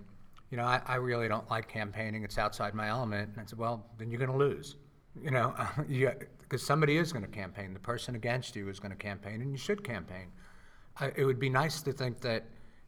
you 0.50 0.56
know, 0.56 0.64
I, 0.64 0.80
I 0.86 0.96
really 0.96 1.28
don't 1.28 1.48
like 1.50 1.68
campaigning. 1.68 2.22
It's 2.24 2.38
outside 2.38 2.74
my 2.74 2.88
element. 2.88 3.30
And 3.32 3.40
I 3.40 3.44
said, 3.46 3.58
well, 3.58 3.84
then 3.98 4.10
you're 4.10 4.18
going 4.18 4.30
to 4.30 4.36
lose. 4.36 4.76
You 5.20 5.30
know, 5.30 5.54
because 6.40 6.64
somebody 6.64 6.98
is 6.98 7.12
going 7.12 7.24
to 7.24 7.30
campaign. 7.30 7.72
The 7.72 7.80
person 7.80 8.14
against 8.14 8.54
you 8.54 8.68
is 8.68 8.78
going 8.78 8.92
to 8.92 8.96
campaign, 8.96 9.42
and 9.42 9.50
you 9.50 9.58
should 9.58 9.82
campaign. 9.82 10.26
I, 10.98 11.12
it 11.16 11.24
would 11.24 11.40
be 11.40 11.50
nice 11.50 11.82
to 11.82 11.92
think 11.92 12.20
that 12.20 12.44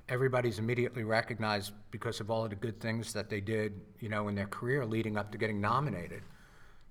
everybody's 0.08 0.58
immediately 0.58 1.04
recognized 1.04 1.72
because 1.90 2.20
of 2.20 2.30
all 2.30 2.44
of 2.44 2.50
the 2.50 2.56
good 2.56 2.80
things 2.80 3.12
that 3.12 3.28
they 3.28 3.40
did, 3.40 3.80
you 4.00 4.08
know, 4.08 4.28
in 4.28 4.34
their 4.34 4.46
career 4.46 4.86
leading 4.86 5.16
up 5.16 5.30
to 5.32 5.38
getting 5.38 5.60
nominated. 5.60 6.22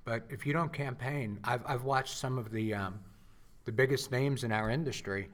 But 0.05 0.24
if 0.29 0.45
you 0.45 0.53
don't 0.53 0.71
campaign, 0.71 1.39
I've, 1.43 1.62
I've 1.65 1.83
watched 1.83 2.17
some 2.17 2.38
of 2.38 2.51
the, 2.51 2.74
um, 2.74 3.00
the 3.65 3.71
biggest 3.71 4.12
names 4.12 4.43
in 4.43 4.51
our 4.51 4.69
industry 4.69 5.29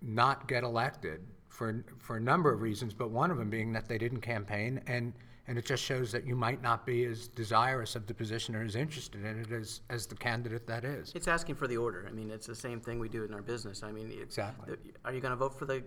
not 0.00 0.48
get 0.48 0.64
elected 0.64 1.20
for, 1.54 1.84
for 1.98 2.16
a 2.16 2.20
number 2.20 2.52
of 2.52 2.60
reasons, 2.60 2.92
but 2.92 3.10
one 3.10 3.30
of 3.30 3.38
them 3.38 3.48
being 3.48 3.72
that 3.72 3.88
they 3.88 3.96
didn't 3.96 4.20
campaign. 4.20 4.80
And, 4.86 5.12
and 5.46 5.56
it 5.56 5.64
just 5.64 5.82
shows 5.82 6.10
that 6.12 6.26
you 6.26 6.34
might 6.34 6.62
not 6.62 6.84
be 6.84 7.04
as 7.04 7.28
desirous 7.28 7.94
of 7.94 8.06
the 8.06 8.14
position 8.14 8.56
or 8.56 8.62
as 8.62 8.74
interested 8.74 9.24
in 9.24 9.40
it 9.40 9.52
as, 9.52 9.80
as 9.88 10.06
the 10.06 10.16
candidate 10.16 10.66
that 10.66 10.84
is. 10.84 11.12
It's 11.14 11.28
asking 11.28 11.54
for 11.54 11.68
the 11.68 11.76
order. 11.76 12.06
I 12.08 12.12
mean, 12.12 12.30
it's 12.30 12.46
the 12.46 12.54
same 12.54 12.80
thing 12.80 12.98
we 12.98 13.08
do 13.08 13.24
in 13.24 13.32
our 13.32 13.42
business. 13.42 13.82
I 13.82 13.92
mean, 13.92 14.10
Exactly. 14.20 14.76
Are 15.04 15.12
you 15.12 15.20
going 15.20 15.30
to 15.30 15.36
vote 15.36 15.56
for 15.56 15.64
the, 15.64 15.84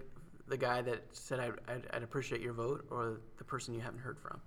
the 0.47 0.57
guy 0.57 0.81
that 0.83 1.01
said, 1.12 1.39
I'd, 1.39 1.53
I'd, 1.67 1.88
I'd 1.93 2.03
appreciate 2.03 2.41
your 2.41 2.53
vote, 2.53 2.86
or 2.89 3.21
the 3.38 3.43
person 3.43 3.74
you 3.74 3.81
haven't 3.81 4.00
heard 4.00 4.19
from? 4.19 4.39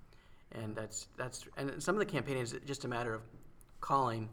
And 0.52 0.74
that's, 0.74 1.08
that's, 1.16 1.44
and 1.56 1.82
some 1.82 1.94
of 1.94 1.98
the 1.98 2.06
campaigning 2.06 2.42
is 2.42 2.56
just 2.64 2.84
a 2.84 2.88
matter 2.88 3.12
of 3.12 3.22
calling, 3.80 4.28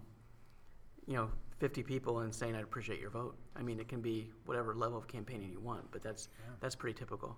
you 1.06 1.16
know, 1.16 1.30
50 1.60 1.84
people 1.84 2.20
and 2.20 2.34
saying, 2.34 2.56
I'd 2.56 2.64
appreciate 2.64 3.00
your 3.00 3.10
vote. 3.10 3.36
I 3.56 3.62
mean, 3.62 3.80
it 3.80 3.88
can 3.88 4.02
be 4.02 4.30
whatever 4.46 4.76
level 4.76 4.98
of 4.98 5.08
campaigning 5.08 5.52
you 5.52 5.60
want, 5.60 5.90
but 5.92 6.04
that's, 6.04 6.30
that's 6.60 6.76
pretty 6.76 6.98
typical. 6.98 7.38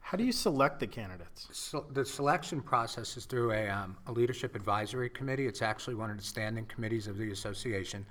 How 0.00 0.16
do 0.16 0.24
you 0.24 0.32
select 0.32 0.80
the 0.80 0.86
candidates? 0.86 1.46
So 1.52 1.84
the 1.92 2.04
selection 2.04 2.60
process 2.62 3.16
is 3.16 3.26
through 3.26 3.52
a, 3.52 3.68
um, 3.68 3.96
a 4.06 4.12
leadership 4.12 4.56
advisory 4.56 5.10
committee. 5.10 5.46
It's 5.46 5.62
actually 5.62 5.94
one 5.94 6.10
of 6.10 6.16
the 6.16 6.24
standing 6.24 6.64
committees 6.66 7.06
of 7.06 7.18
the 7.18 7.30
association. 7.30 8.04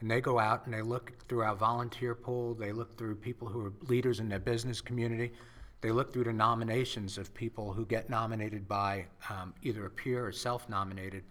And 0.00 0.10
they 0.10 0.20
go 0.20 0.38
out 0.38 0.64
and 0.64 0.74
they 0.74 0.82
look 0.82 1.12
through 1.28 1.42
our 1.42 1.54
volunteer 1.54 2.14
pool, 2.14 2.54
they 2.54 2.72
look 2.72 2.96
through 2.96 3.16
people 3.16 3.48
who 3.48 3.66
are 3.66 3.72
leaders 3.82 4.20
in 4.20 4.28
their 4.28 4.38
business 4.38 4.80
community. 4.80 5.32
They 5.80 5.90
look 5.90 6.12
through 6.12 6.24
the 6.24 6.32
nominations 6.32 7.18
of 7.18 7.34
people 7.34 7.72
who 7.72 7.84
get 7.84 8.08
nominated 8.08 8.66
by 8.66 9.06
um, 9.28 9.52
either 9.62 9.84
a 9.84 9.90
peer 9.90 10.26
or 10.26 10.32
self-nominated. 10.32 11.24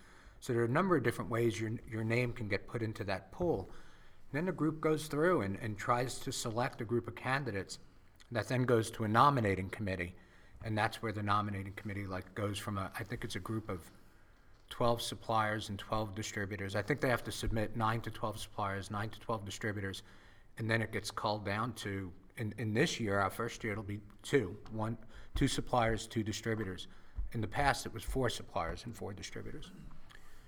So 0.44 0.52
there 0.52 0.64
are 0.64 0.66
a 0.66 0.70
number 0.70 0.98
of 0.98 1.04
different 1.04 1.32
ways 1.32 1.58
your, 1.58 1.72
your 1.90 2.04
name 2.04 2.34
can 2.34 2.50
get 2.50 2.68
put 2.68 2.82
into 2.82 3.06
that 3.06 3.32
pool. 3.32 3.70
Then 4.34 4.46
the 4.46 4.52
group 4.52 4.82
goes 4.82 5.08
through 5.08 5.40
and, 5.40 5.58
and 5.62 5.78
tries 5.78 6.20
to 6.20 6.34
select 6.34 6.82
a 6.82 6.84
group 6.84 7.08
of 7.08 7.16
candidates 7.16 7.80
that 8.30 8.50
then 8.50 8.64
goes 8.64 8.92
to 8.92 9.06
a 9.06 9.08
nominating 9.08 9.70
committee. 9.70 10.14
And 10.66 10.78
that's 10.78 11.02
where 11.02 11.14
the 11.14 11.24
nominating 11.24 11.72
committee 11.78 12.06
like 12.06 12.36
goes 12.36 12.60
from 12.60 12.78
a, 12.78 12.92
I 13.00 13.04
think 13.04 13.24
it's 13.24 13.38
a 13.38 13.40
group 13.40 13.70
of 13.70 13.90
12 14.70 15.02
suppliers 15.02 15.70
and 15.70 15.80
12 15.80 16.14
distributors. 16.14 16.76
I 16.76 16.82
think 16.82 17.00
they 17.00 17.08
have 17.08 17.24
to 17.24 17.32
submit 17.32 17.78
nine 17.78 18.02
to 18.02 18.12
12 18.12 18.38
suppliers, 18.38 18.92
nine 18.92 19.08
to 19.12 19.20
12 19.22 19.46
distributors. 19.46 20.04
And 20.58 20.70
then 20.70 20.82
it 20.82 20.92
gets 20.92 21.10
called 21.10 21.46
down 21.46 21.72
to, 21.76 22.12
in, 22.36 22.54
in 22.58 22.74
this 22.74 23.00
year, 23.00 23.18
our 23.18 23.30
first 23.30 23.64
year, 23.64 23.72
it'll 23.72 23.86
be 23.86 24.02
two, 24.24 24.58
one, 24.74 24.98
two 25.36 25.48
suppliers, 25.48 26.06
two 26.06 26.22
distributors. 26.22 26.88
In 27.32 27.40
the 27.40 27.48
past, 27.48 27.86
it 27.86 27.94
was 27.94 28.04
four 28.04 28.30
suppliers 28.30 28.84
and 28.84 28.94
four 28.94 29.14
distributors. 29.14 29.72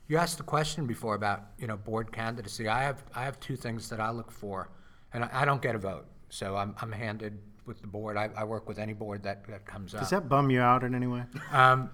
You 0.08 0.18
asked 0.18 0.38
the 0.38 0.44
question 0.44 0.86
before 0.86 1.16
about, 1.16 1.46
you 1.58 1.68
know, 1.68 1.78
board 1.78 2.12
candidacy. 2.12 2.68
I 2.68 2.84
have, 2.84 3.04
I 3.16 3.24
have 3.24 3.40
two 3.40 3.56
things 3.56 3.90
that 3.90 4.00
I 4.00 4.12
look 4.12 4.32
for, 4.32 4.70
and 5.14 5.24
I, 5.24 5.30
I 5.34 5.46
don't 5.46 5.62
get 5.62 5.74
a 5.74 5.80
vote. 5.80 6.06
So 6.30 6.56
I'm, 6.56 6.76
I'm 6.82 6.92
handed 6.92 7.40
with 7.66 7.82
the 7.82 7.88
board. 7.88 8.18
I, 8.18 8.30
I 8.36 8.44
work 8.44 8.68
with 8.68 8.78
any 8.78 8.94
board 8.94 9.24
that, 9.24 9.48
that 9.48 9.66
comes 9.66 9.94
up. 9.96 10.02
Does 10.02 10.12
that 10.12 10.30
bum 10.30 10.52
you 10.52 10.62
out 10.62 10.84
in 10.84 10.94
any 10.94 11.08
way? 11.08 11.24
Um, 11.52 11.90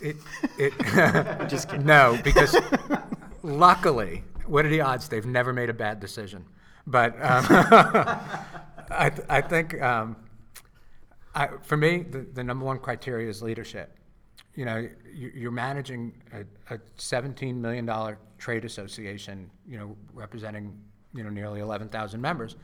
it, 0.00 0.16
it, 0.58 0.72
just 1.48 1.68
kidding. 1.68 1.86
No, 1.86 2.18
because 2.22 2.56
luckily, 3.42 4.22
what 4.46 4.64
are 4.64 4.68
the 4.68 4.80
odds? 4.80 5.08
They've 5.08 5.26
never 5.26 5.52
made 5.52 5.70
a 5.70 5.74
bad 5.74 5.98
decision. 6.00 6.44
But 6.86 7.14
um, 7.14 7.46
I, 8.90 9.10
th- 9.14 9.26
I 9.28 9.40
think 9.40 9.80
um, 9.80 10.16
I, 11.34 11.48
for 11.62 11.76
me, 11.76 11.98
the, 12.02 12.20
the 12.20 12.44
number 12.44 12.64
one 12.64 12.78
criteria 12.78 13.28
is 13.28 13.42
leadership. 13.42 13.96
You 14.54 14.64
know, 14.64 14.88
you, 15.14 15.32
you're 15.34 15.50
managing 15.50 16.12
a, 16.32 16.74
a 16.74 16.78
$17 16.98 17.56
million 17.56 18.16
trade 18.38 18.64
association, 18.64 19.50
you 19.66 19.78
know, 19.78 19.96
representing, 20.12 20.78
you 21.14 21.22
know, 21.22 21.30
nearly 21.30 21.60
11,000 21.60 22.20
members. 22.20 22.56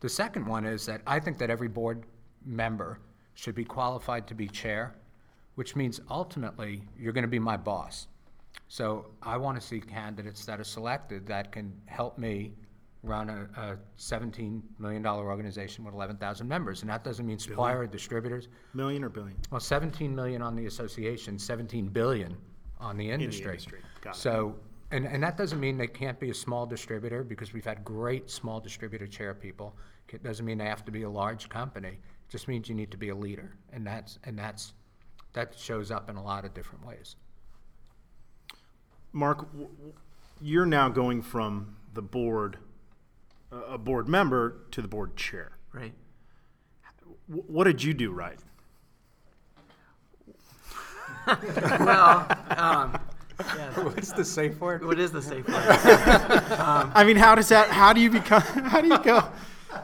The 0.00 0.08
second 0.08 0.46
one 0.46 0.64
is 0.64 0.86
that 0.86 1.00
I 1.06 1.20
think 1.20 1.38
that 1.38 1.50
every 1.50 1.68
board 1.68 2.04
member 2.44 3.00
should 3.34 3.54
be 3.54 3.64
qualified 3.64 4.26
to 4.28 4.34
be 4.34 4.48
chair, 4.48 4.94
which 5.54 5.76
means 5.76 6.00
ultimately 6.10 6.82
you're 6.98 7.12
going 7.12 7.22
to 7.22 7.28
be 7.28 7.38
my 7.38 7.56
boss. 7.56 8.08
So 8.68 9.06
I 9.22 9.36
want 9.36 9.60
to 9.60 9.66
see 9.66 9.80
candidates 9.80 10.44
that 10.46 10.60
are 10.60 10.64
selected 10.64 11.26
that 11.26 11.52
can 11.52 11.72
help 11.86 12.18
me 12.18 12.52
run 13.02 13.30
a, 13.30 13.48
a 13.60 13.76
$17 13.98 14.60
million 14.78 15.06
organization 15.06 15.84
with 15.84 15.94
11,000 15.94 16.48
members. 16.48 16.82
And 16.82 16.90
that 16.90 17.04
doesn't 17.04 17.24
mean 17.24 17.38
supplier 17.38 17.80
or 17.80 17.86
distributors. 17.86 18.48
Million 18.74 19.04
or 19.04 19.08
billion? 19.08 19.36
Well, 19.50 19.60
17 19.60 20.14
million 20.14 20.42
on 20.42 20.56
the 20.56 20.66
association, 20.66 21.38
17 21.38 21.88
billion 21.88 22.36
on 22.80 22.96
the 22.96 23.10
industry. 23.10 23.52
industry. 23.52 23.80
Got 24.00 24.16
it. 24.16 24.18
So, 24.18 24.56
and, 24.90 25.06
and 25.06 25.22
that 25.22 25.36
doesn't 25.36 25.60
mean 25.60 25.76
they 25.76 25.86
can't 25.86 26.18
be 26.18 26.30
a 26.30 26.34
small 26.34 26.66
distributor 26.66 27.22
because 27.22 27.52
we've 27.52 27.64
had 27.64 27.84
great 27.84 28.30
small 28.30 28.58
distributor 28.58 29.06
chair 29.06 29.34
people. 29.34 29.76
It 30.12 30.22
doesn't 30.22 30.44
mean 30.44 30.58
they 30.58 30.64
have 30.64 30.84
to 30.86 30.92
be 30.92 31.02
a 31.02 31.10
large 31.10 31.48
company. 31.48 31.88
It 31.88 32.30
just 32.30 32.48
means 32.48 32.68
you 32.68 32.74
need 32.74 32.90
to 32.90 32.96
be 32.96 33.10
a 33.10 33.14
leader. 33.14 33.56
And 33.72 33.86
that's, 33.86 34.18
and 34.24 34.38
that's, 34.38 34.72
that 35.34 35.56
shows 35.56 35.90
up 35.90 36.08
in 36.10 36.16
a 36.16 36.22
lot 36.22 36.44
of 36.44 36.54
different 36.54 36.86
ways. 36.86 37.16
Mark, 39.12 39.50
w- 39.52 39.68
w- 39.68 39.92
you're 40.40 40.66
now 40.66 40.88
going 40.88 41.22
from 41.22 41.76
the 41.94 42.02
board, 42.02 42.58
a 43.52 43.56
a 43.74 43.78
board 43.78 44.08
member, 44.08 44.62
to 44.72 44.82
the 44.82 44.88
board 44.88 45.16
chair. 45.16 45.52
Right. 45.72 45.92
W- 47.28 47.44
What 47.46 47.64
did 47.64 47.82
you 47.82 47.94
do 47.94 48.10
right? 48.12 48.38
well, 51.80 52.26
um, 52.56 52.98
yeah, 53.56 53.70
What's 53.82 54.12
the 54.12 54.24
safe 54.24 54.58
word? 54.60 54.84
what 54.84 54.98
is 54.98 55.12
the 55.12 55.22
safe 55.22 55.46
word? 55.46 55.56
I 55.58 57.04
mean, 57.04 57.16
how 57.16 57.34
does 57.34 57.48
that? 57.50 57.68
How 57.68 57.92
do 57.92 58.00
you 58.00 58.10
become? 58.10 58.40
How 58.42 58.80
do 58.80 58.88
you 58.88 58.98
go? 58.98 59.22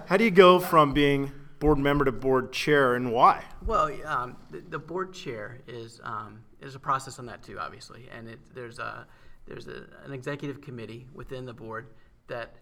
How 0.06 0.16
do 0.16 0.24
you 0.24 0.30
go 0.30 0.58
from 0.58 0.92
being 0.94 1.30
board 1.60 1.78
member 1.78 2.04
to 2.06 2.12
board 2.12 2.52
chair, 2.52 2.94
and 2.94 3.12
why? 3.12 3.44
Well, 3.64 3.90
um, 4.06 4.36
the, 4.50 4.60
the 4.70 4.78
board 4.78 5.12
chair 5.12 5.60
is 5.68 6.00
um, 6.02 6.40
is 6.60 6.74
a 6.74 6.78
process 6.78 7.18
on 7.18 7.26
that 7.26 7.42
too, 7.42 7.58
obviously, 7.58 8.08
and 8.16 8.28
it, 8.28 8.40
there's 8.54 8.78
a 8.78 9.06
there's 9.46 9.68
a, 9.68 9.84
an 10.04 10.12
executive 10.12 10.60
committee 10.62 11.06
within 11.12 11.44
the 11.44 11.52
board 11.54 11.88
that 12.28 12.54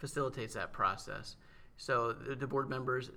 facilitates 0.00 0.54
that 0.54 0.72
process. 0.72 1.36
So 1.76 2.12
the, 2.12 2.34
the 2.34 2.46
board 2.46 2.68
members 2.68 3.10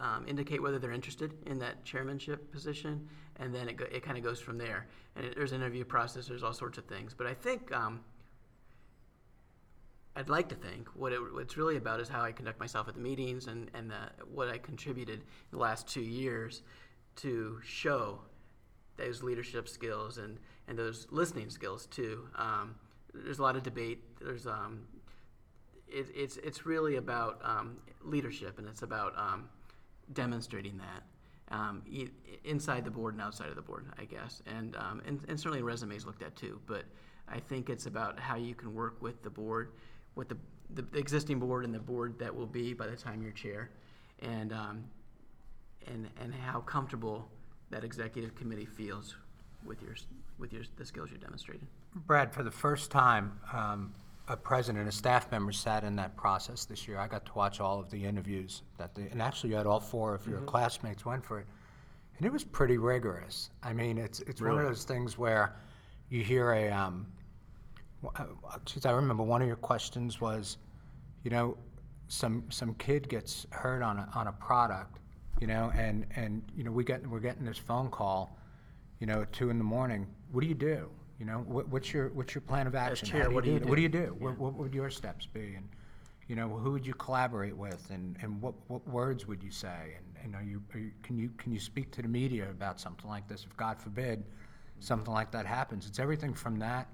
um, 0.00 0.24
indicate 0.26 0.62
whether 0.62 0.78
they're 0.78 0.92
interested 0.92 1.34
in 1.46 1.58
that 1.58 1.84
chairmanship 1.84 2.50
position, 2.50 3.08
and 3.36 3.54
then 3.54 3.68
it, 3.68 3.76
go, 3.76 3.84
it 3.84 4.02
kind 4.02 4.16
of 4.16 4.24
goes 4.24 4.40
from 4.40 4.56
there. 4.56 4.86
And 5.16 5.26
it, 5.26 5.34
there's 5.36 5.52
an 5.52 5.60
interview 5.60 5.84
process. 5.84 6.26
There's 6.26 6.42
all 6.42 6.54
sorts 6.54 6.78
of 6.78 6.86
things, 6.86 7.14
but 7.14 7.26
I 7.26 7.34
think. 7.34 7.72
Um, 7.72 8.00
I'd 10.16 10.28
like 10.28 10.48
to 10.50 10.54
think 10.54 10.86
what, 10.94 11.12
it, 11.12 11.18
what 11.20 11.42
it's 11.42 11.56
really 11.56 11.76
about 11.76 11.98
is 11.98 12.08
how 12.08 12.22
I 12.22 12.30
conduct 12.30 12.60
myself 12.60 12.86
at 12.86 12.94
the 12.94 13.00
meetings 13.00 13.48
and, 13.48 13.68
and 13.74 13.90
the, 13.90 14.24
what 14.32 14.48
I 14.48 14.58
contributed 14.58 15.24
the 15.50 15.58
last 15.58 15.88
two 15.88 16.02
years 16.02 16.62
to 17.16 17.58
show 17.64 18.20
those 18.96 19.24
leadership 19.24 19.68
skills 19.68 20.18
and, 20.18 20.38
and 20.68 20.78
those 20.78 21.08
listening 21.10 21.50
skills 21.50 21.86
too. 21.86 22.28
Um, 22.36 22.76
there's 23.14 23.38
a 23.38 23.42
lot 23.42 23.56
of 23.56 23.62
debate. 23.62 24.02
There's 24.20 24.46
um, 24.46 24.86
it, 25.88 26.06
it's 26.14 26.36
it's 26.38 26.66
really 26.66 26.96
about 26.96 27.40
um, 27.42 27.76
leadership, 28.02 28.58
and 28.58 28.68
it's 28.68 28.82
about 28.82 29.16
um, 29.16 29.48
demonstrating 30.12 30.78
that 30.78 31.02
um, 31.50 31.82
inside 32.44 32.84
the 32.84 32.90
board 32.90 33.14
and 33.14 33.22
outside 33.22 33.48
of 33.48 33.56
the 33.56 33.62
board, 33.62 33.86
I 33.98 34.04
guess, 34.04 34.42
and, 34.46 34.76
um, 34.76 35.02
and 35.06 35.20
and 35.28 35.38
certainly 35.38 35.62
resumes 35.62 36.06
looked 36.06 36.22
at 36.22 36.34
too. 36.36 36.60
But 36.66 36.84
I 37.28 37.38
think 37.38 37.70
it's 37.70 37.86
about 37.86 38.18
how 38.18 38.36
you 38.36 38.54
can 38.54 38.74
work 38.74 39.00
with 39.00 39.22
the 39.22 39.30
board, 39.30 39.72
with 40.14 40.28
the 40.28 40.36
the 40.70 40.84
existing 40.98 41.38
board 41.38 41.64
and 41.64 41.74
the 41.74 41.78
board 41.78 42.18
that 42.18 42.34
will 42.34 42.46
be 42.46 42.72
by 42.72 42.86
the 42.86 42.96
time 42.96 43.22
you're 43.22 43.32
chair, 43.32 43.70
and 44.20 44.52
um, 44.52 44.84
and 45.86 46.08
and 46.20 46.34
how 46.34 46.60
comfortable 46.60 47.28
that 47.70 47.84
executive 47.84 48.34
committee 48.34 48.66
feels 48.66 49.16
with 49.64 49.82
your 49.82 49.94
with 50.38 50.52
your 50.52 50.62
the 50.76 50.84
skills 50.84 51.10
you're 51.10 51.18
demonstrating. 51.18 51.66
Brad, 51.94 52.32
for 52.32 52.42
the 52.42 52.50
first 52.50 52.90
time, 52.90 53.38
um, 53.52 53.94
a 54.28 54.36
president 54.36 54.80
and 54.80 54.88
a 54.88 54.92
staff 54.92 55.30
member 55.30 55.52
sat 55.52 55.84
in 55.84 55.96
that 55.96 56.16
process 56.16 56.64
this 56.64 56.88
year. 56.88 56.98
I 56.98 57.06
got 57.06 57.26
to 57.26 57.32
watch 57.34 57.60
all 57.60 57.78
of 57.78 57.90
the 57.90 58.04
interviews 58.04 58.62
that 58.78 58.94
they, 58.94 59.02
and 59.10 59.20
actually 59.20 59.50
you 59.50 59.56
had 59.56 59.66
all 59.66 59.80
four 59.80 60.14
of 60.14 60.26
your 60.26 60.40
classmates 60.40 61.04
went 61.04 61.24
for 61.24 61.40
it. 61.40 61.46
And 62.16 62.26
it 62.26 62.32
was 62.32 62.44
pretty 62.44 62.78
rigorous. 62.78 63.50
I 63.62 63.72
mean, 63.72 63.98
it's, 63.98 64.20
it's 64.20 64.40
one 64.40 64.58
of 64.58 64.64
those 64.64 64.84
things 64.84 65.18
where 65.18 65.56
you 66.10 66.22
hear 66.22 66.52
a, 66.52 66.70
um, 66.70 67.06
uh, 68.16 68.24
geez, 68.64 68.86
I 68.86 68.92
remember 68.92 69.22
one 69.22 69.42
of 69.42 69.46
your 69.46 69.56
questions 69.56 70.20
was, 70.20 70.58
you 71.22 71.30
know, 71.30 71.56
some, 72.08 72.44
some 72.50 72.74
kid 72.74 73.08
gets 73.08 73.46
hurt 73.50 73.82
on 73.82 73.98
a, 73.98 74.08
on 74.14 74.28
a 74.28 74.32
product, 74.32 75.00
you 75.40 75.46
know, 75.46 75.72
and, 75.74 76.06
and, 76.16 76.42
you 76.56 76.64
know, 76.64 76.70
we 76.70 76.84
get, 76.84 77.06
we're 77.06 77.20
getting 77.20 77.44
this 77.44 77.58
phone 77.58 77.90
call, 77.90 78.38
you 79.00 79.06
know, 79.06 79.22
at 79.22 79.32
two 79.32 79.50
in 79.50 79.58
the 79.58 79.64
morning. 79.64 80.06
What 80.32 80.42
do 80.42 80.46
you 80.46 80.54
do? 80.54 80.88
You 81.18 81.26
know, 81.26 81.38
what, 81.46 81.68
what's 81.68 81.92
your, 81.92 82.08
what's 82.08 82.34
your 82.34 82.42
plan 82.42 82.66
of 82.66 82.74
action? 82.74 83.08
How 83.08 83.18
chair, 83.18 83.30
what 83.30 83.44
do 83.44 83.50
you 83.50 83.58
What 83.60 83.68
do 83.70 83.76
do? 83.76 83.82
you 83.82 83.88
do? 83.88 84.16
What, 84.18 84.38
what 84.38 84.54
would 84.54 84.74
your 84.74 84.90
steps 84.90 85.26
be? 85.26 85.54
And, 85.54 85.68
you 86.28 86.36
know, 86.36 86.48
who 86.48 86.72
would 86.72 86.86
you 86.86 86.94
collaborate 86.94 87.56
with? 87.56 87.88
And, 87.90 88.16
and 88.20 88.40
what, 88.40 88.54
what 88.68 88.86
words 88.88 89.26
would 89.26 89.42
you 89.42 89.50
say? 89.50 89.94
And, 89.96 90.24
and 90.24 90.34
are 90.34 90.42
you, 90.42 90.62
are 90.74 90.80
you, 90.80 90.90
can 91.02 91.18
you, 91.18 91.30
can 91.38 91.52
you 91.52 91.60
speak 91.60 91.90
to 91.92 92.02
the 92.02 92.08
media 92.08 92.48
about 92.50 92.80
something 92.80 93.08
like 93.08 93.28
this? 93.28 93.44
If 93.44 93.56
God 93.56 93.78
forbid, 93.78 94.24
something 94.80 95.12
like 95.12 95.30
that 95.30 95.46
happens. 95.46 95.86
It's 95.86 95.98
everything 95.98 96.34
from 96.34 96.58
that 96.58 96.88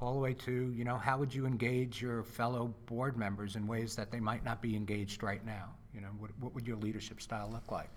all 0.00 0.14
the 0.14 0.18
way 0.18 0.32
to, 0.32 0.72
you 0.74 0.84
know, 0.84 0.96
how 0.96 1.18
would 1.18 1.34
you 1.34 1.46
engage 1.46 2.00
your 2.00 2.22
fellow 2.22 2.74
board 2.86 3.16
members 3.16 3.56
in 3.56 3.66
ways 3.66 3.94
that 3.96 4.10
they 4.10 4.20
might 4.20 4.44
not 4.44 4.62
be 4.62 4.74
engaged 4.74 5.22
right 5.22 5.44
now? 5.44 5.68
You 5.94 6.00
know, 6.00 6.08
what, 6.18 6.30
what 6.40 6.54
would 6.54 6.66
your 6.66 6.76
leadership 6.78 7.20
style 7.20 7.50
look 7.52 7.70
like? 7.70 7.90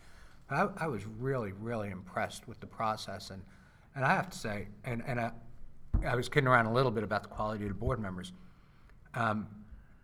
I, 0.50 0.68
I 0.78 0.88
was 0.88 1.06
really, 1.06 1.54
really 1.54 1.90
impressed 1.90 2.48
with 2.48 2.60
the 2.60 2.68
process, 2.68 3.30
and, 3.30 3.42
and 3.96 4.04
I 4.04 4.10
have 4.10 4.30
to 4.30 4.38
say, 4.38 4.68
and, 4.84 5.02
and 5.08 5.20
I, 5.20 5.32
I 6.06 6.16
was 6.16 6.30
kidding 6.30 6.48
around 6.48 6.66
a 6.66 6.74
little 6.74 6.92
bit 6.92 7.04
about 7.04 7.24
the 7.24 7.30
quality 7.30 7.64
of 7.64 7.70
the 7.70 7.76
board 7.76 8.00
members. 8.00 8.34
Um, 9.14 9.48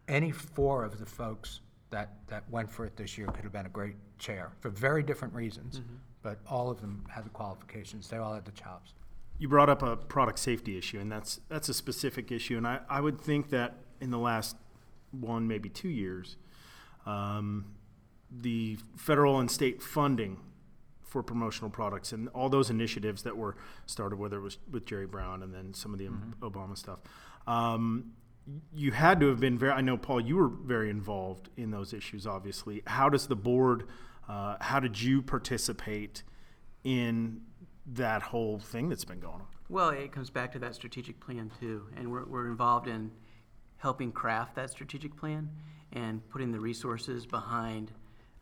any 0.07 0.31
four 0.31 0.83
of 0.83 0.99
the 0.99 1.05
folks 1.05 1.61
that, 1.89 2.13
that 2.27 2.49
went 2.49 2.69
for 2.69 2.85
it 2.85 2.95
this 2.95 3.17
year 3.17 3.27
could 3.27 3.43
have 3.43 3.51
been 3.51 3.65
a 3.65 3.69
great 3.69 3.95
chair 4.17 4.51
for 4.59 4.69
very 4.69 5.03
different 5.03 5.33
reasons, 5.33 5.81
but 6.21 6.39
all 6.47 6.69
of 6.69 6.81
them 6.81 7.05
had 7.09 7.25
the 7.25 7.29
qualifications. 7.29 8.07
They 8.09 8.17
all 8.17 8.33
had 8.33 8.45
the 8.45 8.51
chops. 8.51 8.93
You 9.37 9.47
brought 9.47 9.69
up 9.69 9.81
a 9.83 9.95
product 9.95 10.39
safety 10.39 10.77
issue, 10.77 10.99
and 10.99 11.11
that's 11.11 11.39
that's 11.47 11.69
a 11.69 11.73
specific 11.73 12.31
issue. 12.31 12.57
And 12.57 12.67
I, 12.67 12.81
I 12.89 12.99
would 12.99 13.21
think 13.21 13.49
that 13.51 13.75
in 14.01 14.11
the 14.11 14.17
last 14.17 14.57
one, 15.11 15.47
maybe 15.47 15.69
two 15.69 15.89
years, 15.89 16.35
um, 17.05 17.65
the 18.29 18.77
federal 18.97 19.39
and 19.39 19.49
state 19.49 19.81
funding 19.81 20.37
for 21.09 21.23
promotional 21.23 21.69
products 21.69 22.11
and 22.11 22.29
all 22.29 22.49
those 22.49 22.69
initiatives 22.69 23.23
that 23.23 23.35
were 23.35 23.57
started, 23.85 24.17
whether 24.17 24.37
it 24.37 24.41
was 24.41 24.57
with 24.71 24.85
Jerry 24.85 25.07
Brown 25.07 25.43
and 25.43 25.53
then 25.53 25.73
some 25.73 25.93
of 25.93 25.99
the 25.99 26.07
Obama 26.41 26.77
stuff, 26.77 26.99
um, 27.47 28.11
you 28.73 28.91
had 28.91 29.19
to 29.19 29.27
have 29.27 29.39
been 29.39 29.57
very. 29.57 29.71
I 29.71 29.81
know, 29.81 29.97
Paul, 29.97 30.21
you 30.21 30.35
were 30.37 30.47
very 30.47 30.89
involved 30.89 31.49
in 31.57 31.71
those 31.71 31.93
issues. 31.93 32.25
Obviously, 32.25 32.81
how 32.87 33.09
does 33.09 33.27
the 33.27 33.35
board? 33.35 33.87
Uh, 34.27 34.55
how 34.61 34.79
did 34.79 34.99
you 35.01 35.21
participate 35.21 36.23
in 36.83 37.41
that 37.85 38.21
whole 38.21 38.59
thing 38.59 38.89
that's 38.89 39.05
been 39.05 39.19
going 39.19 39.35
on? 39.35 39.47
Well, 39.67 39.89
it 39.89 40.11
comes 40.11 40.29
back 40.29 40.51
to 40.53 40.59
that 40.59 40.75
strategic 40.75 41.19
plan 41.19 41.51
too, 41.59 41.87
and 41.95 42.11
we're, 42.11 42.25
we're 42.25 42.47
involved 42.47 42.87
in 42.87 43.11
helping 43.77 44.11
craft 44.11 44.55
that 44.55 44.69
strategic 44.69 45.15
plan 45.15 45.49
and 45.93 46.27
putting 46.29 46.51
the 46.51 46.59
resources 46.59 47.25
behind 47.25 47.91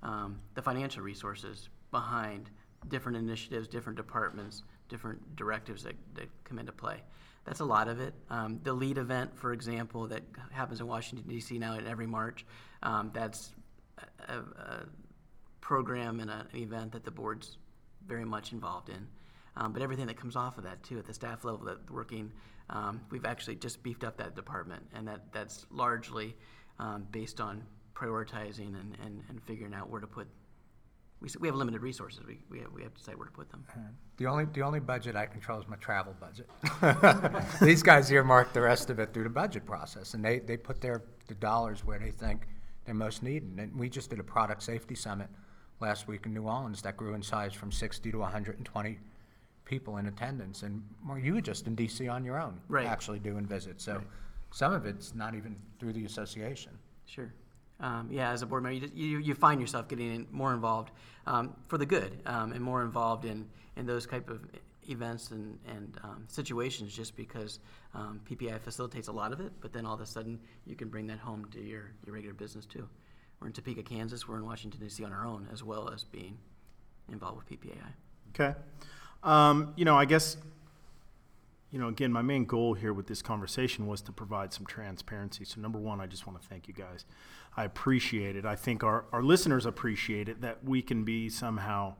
um, 0.03 0.37
the 0.55 0.61
financial 0.61 1.03
resources 1.03 1.69
behind 1.91 2.49
different 2.87 3.17
initiatives, 3.17 3.67
different 3.67 3.97
departments, 3.97 4.63
different 4.89 5.35
directives 5.35 5.83
that, 5.83 5.95
that 6.15 6.29
come 6.43 6.59
into 6.59 6.71
play. 6.71 7.01
That's 7.45 7.61
a 7.61 7.65
lot 7.65 7.87
of 7.87 8.01
it. 8.01 8.13
Um, 8.29 8.59
the 8.63 8.73
lead 8.73 8.97
event, 8.97 9.37
for 9.37 9.53
example, 9.53 10.07
that 10.07 10.23
happens 10.51 10.81
in 10.81 10.87
Washington 10.87 11.27
D.C. 11.29 11.57
now 11.57 11.77
in 11.77 11.87
every 11.87 12.07
March, 12.07 12.45
um, 12.83 13.09
that's 13.13 13.51
a, 14.27 14.39
a, 14.39 14.85
program 15.61 16.19
and 16.19 16.29
a, 16.29 16.45
an 16.53 16.59
event 16.59 16.91
that 16.93 17.03
the 17.03 17.11
board's 17.11 17.57
very 18.05 18.25
much 18.25 18.53
involved 18.53 18.89
in. 18.89 19.07
Um, 19.57 19.73
but 19.73 19.81
everything 19.81 20.07
that 20.07 20.17
comes 20.17 20.35
off 20.35 20.57
of 20.57 20.63
that 20.65 20.83
too, 20.83 20.97
at 20.99 21.05
the 21.05 21.13
staff 21.13 21.43
level, 21.43 21.65
that 21.65 21.89
working, 21.89 22.31
um, 22.69 23.01
we've 23.09 23.25
actually 23.25 23.55
just 23.55 23.81
beefed 23.81 24.03
up 24.03 24.17
that 24.17 24.35
department, 24.35 24.83
and 24.93 25.07
that 25.07 25.31
that's 25.31 25.65
largely 25.71 26.35
um, 26.79 27.07
based 27.11 27.41
on 27.41 27.63
prioritizing 27.95 28.79
and, 28.79 28.97
and, 29.03 29.23
and 29.29 29.41
figuring 29.43 29.73
out 29.73 29.89
where 29.89 30.01
to 30.01 30.07
put. 30.07 30.27
We, 31.19 31.29
we 31.39 31.47
have 31.47 31.55
limited 31.55 31.81
resources. 31.81 32.21
We, 32.27 32.39
we, 32.49 32.59
have, 32.59 32.71
we 32.71 32.83
have 32.83 32.93
to 32.93 32.99
decide 32.99 33.15
where 33.17 33.25
to 33.25 33.31
put 33.33 33.49
them. 33.49 33.65
Uh, 33.75 33.79
the 34.17 34.27
only, 34.27 34.45
the 34.45 34.61
only 34.61 34.79
budget 34.79 35.15
I 35.15 35.25
control 35.25 35.59
is 35.59 35.67
my 35.67 35.75
travel 35.77 36.15
budget. 36.19 36.47
These 37.61 37.81
guys 37.81 38.11
earmark 38.11 38.53
the 38.53 38.61
rest 38.61 38.89
of 38.89 38.99
it 38.99 39.13
through 39.13 39.23
the 39.23 39.29
budget 39.29 39.65
process, 39.65 40.13
and 40.13 40.23
they, 40.23 40.39
they 40.39 40.57
put 40.57 40.79
their, 40.79 41.01
the 41.27 41.33
dollars 41.35 41.83
where 41.83 41.97
they 41.97 42.11
think 42.11 42.47
they're 42.85 42.93
most 42.93 43.23
needed. 43.23 43.57
And 43.57 43.75
we 43.75 43.89
just 43.89 44.09
did 44.11 44.19
a 44.19 44.23
product 44.23 44.61
safety 44.61 44.93
summit 44.95 45.27
last 45.79 46.07
week 46.07 46.25
in 46.27 46.33
New 46.33 46.43
Orleans 46.43 46.81
that 46.83 46.97
grew 46.97 47.13
in 47.15 47.21
size 47.23 47.53
from 47.53 47.71
sixty 47.71 48.11
to 48.11 48.21
hundred 48.21 48.57
and 48.57 48.65
twenty 48.65 48.99
people 49.65 49.97
in 49.97 50.07
attendance. 50.07 50.63
And 50.63 50.81
Mark, 51.03 51.23
you 51.23 51.33
were 51.33 51.41
just 51.41 51.67
in 51.67 51.75
DC 51.75 52.11
on 52.11 52.23
your 52.23 52.39
own, 52.39 52.59
Right. 52.69 52.87
actually 52.87 53.19
doing 53.19 53.45
visits. 53.45 53.83
So 53.83 54.01
some 54.51 54.71
of 54.73 54.85
it's 54.85 55.13
not 55.13 55.35
even 55.35 55.55
through 55.79 55.93
the 55.93 56.05
association. 56.05 56.71
Sure. 57.05 57.33
Um, 57.79 58.09
yeah, 58.11 58.31
as 58.31 58.41
a 58.41 58.45
board 58.45 58.63
member, 58.63 58.87
you, 58.87 58.91
you, 58.95 59.17
you 59.19 59.33
find 59.35 59.61
yourself 59.61 59.87
getting 59.87 60.13
in, 60.13 60.27
more 60.31 60.53
involved 60.53 60.91
um, 61.27 61.55
for 61.67 61.77
the 61.77 61.85
good 61.85 62.21
um, 62.25 62.51
and 62.51 62.61
more 62.61 62.81
involved 62.81 63.25
in, 63.25 63.47
in 63.75 63.85
those 63.85 64.07
type 64.07 64.29
of 64.29 64.41
events 64.89 65.31
and, 65.31 65.59
and 65.67 65.99
um, 66.03 66.23
situations 66.27 66.95
just 66.95 67.15
because 67.15 67.59
um, 67.93 68.19
PPI 68.29 68.59
facilitates 68.61 69.09
a 69.09 69.11
lot 69.11 69.31
of 69.31 69.39
it, 69.39 69.51
but 69.61 69.73
then 69.73 69.85
all 69.85 69.93
of 69.93 70.01
a 70.01 70.05
sudden 70.05 70.39
you 70.65 70.75
can 70.75 70.87
bring 70.89 71.07
that 71.07 71.19
home 71.19 71.45
to 71.51 71.61
your, 71.61 71.91
your 72.05 72.15
regular 72.15 72.33
business 72.33 72.65
too. 72.65 72.87
We're 73.39 73.47
in 73.47 73.53
Topeka, 73.53 73.83
Kansas. 73.83 74.27
We're 74.27 74.37
in 74.37 74.45
Washington, 74.45 74.79
D.C. 74.79 75.03
on 75.03 75.13
our 75.13 75.25
own 75.25 75.47
as 75.51 75.63
well 75.63 75.91
as 75.93 76.03
being 76.03 76.37
involved 77.11 77.37
with 77.37 77.61
PPAI. 77.61 77.93
Okay. 78.33 78.57
Um, 79.23 79.73
you 79.75 79.85
know, 79.85 79.95
I 79.95 80.05
guess, 80.05 80.37
you 81.71 81.79
know, 81.79 81.87
again, 81.89 82.11
my 82.13 82.21
main 82.21 82.45
goal 82.45 82.73
here 82.75 82.93
with 82.93 83.07
this 83.07 83.21
conversation 83.21 83.87
was 83.87 84.01
to 84.03 84.11
provide 84.11 84.53
some 84.53 84.65
transparency. 84.65 85.43
So, 85.45 85.59
number 85.59 85.79
one, 85.79 85.99
I 85.99 86.05
just 86.07 86.25
want 86.25 86.41
to 86.41 86.47
thank 86.47 86.67
you 86.67 86.73
guys. 86.73 87.05
I 87.55 87.63
appreciate 87.65 88.35
it. 88.35 88.45
I 88.45 88.55
think 88.55 88.83
our, 88.83 89.05
our 89.11 89.21
listeners 89.23 89.65
appreciate 89.65 90.29
it 90.29 90.41
that 90.41 90.63
we 90.63 90.81
can 90.81 91.03
be 91.03 91.29
somehow 91.29 91.95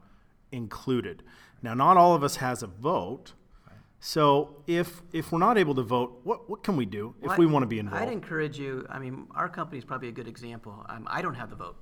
included. 0.52 1.24
Now, 1.62 1.74
not 1.74 1.98
all 1.98 2.14
of 2.16 2.24
us 2.24 2.38
has 2.38 2.64
a 2.64 2.68
vote. 2.68 3.34
So, 4.00 4.64
if 4.68 5.02
if 5.12 5.32
we're 5.32 5.40
not 5.40 5.58
able 5.58 5.74
to 5.76 5.82
vote, 5.82 6.22
what, 6.24 6.48
what 6.50 6.64
can 6.64 6.78
we 6.78 6.86
do 6.86 7.16
if 7.22 7.30
Well, 7.30 7.38
we 7.40 7.46
I- 7.48 7.50
want 7.50 7.64
to 7.64 7.68
be 7.68 7.80
involved? 7.80 8.04
I'd 8.06 8.12
encourage 8.14 8.58
you. 8.60 8.86
I 8.90 9.00
mean, 9.00 9.28
our 9.36 9.50
company 9.50 9.80
is 9.80 9.86
probably 9.86 10.08
a 10.10 10.12
good 10.12 10.28
example. 10.28 10.86
Um, 10.88 11.08
I 11.10 11.22
don't 11.24 11.34
have 11.34 11.50
the 11.50 11.56
vote, 11.56 11.78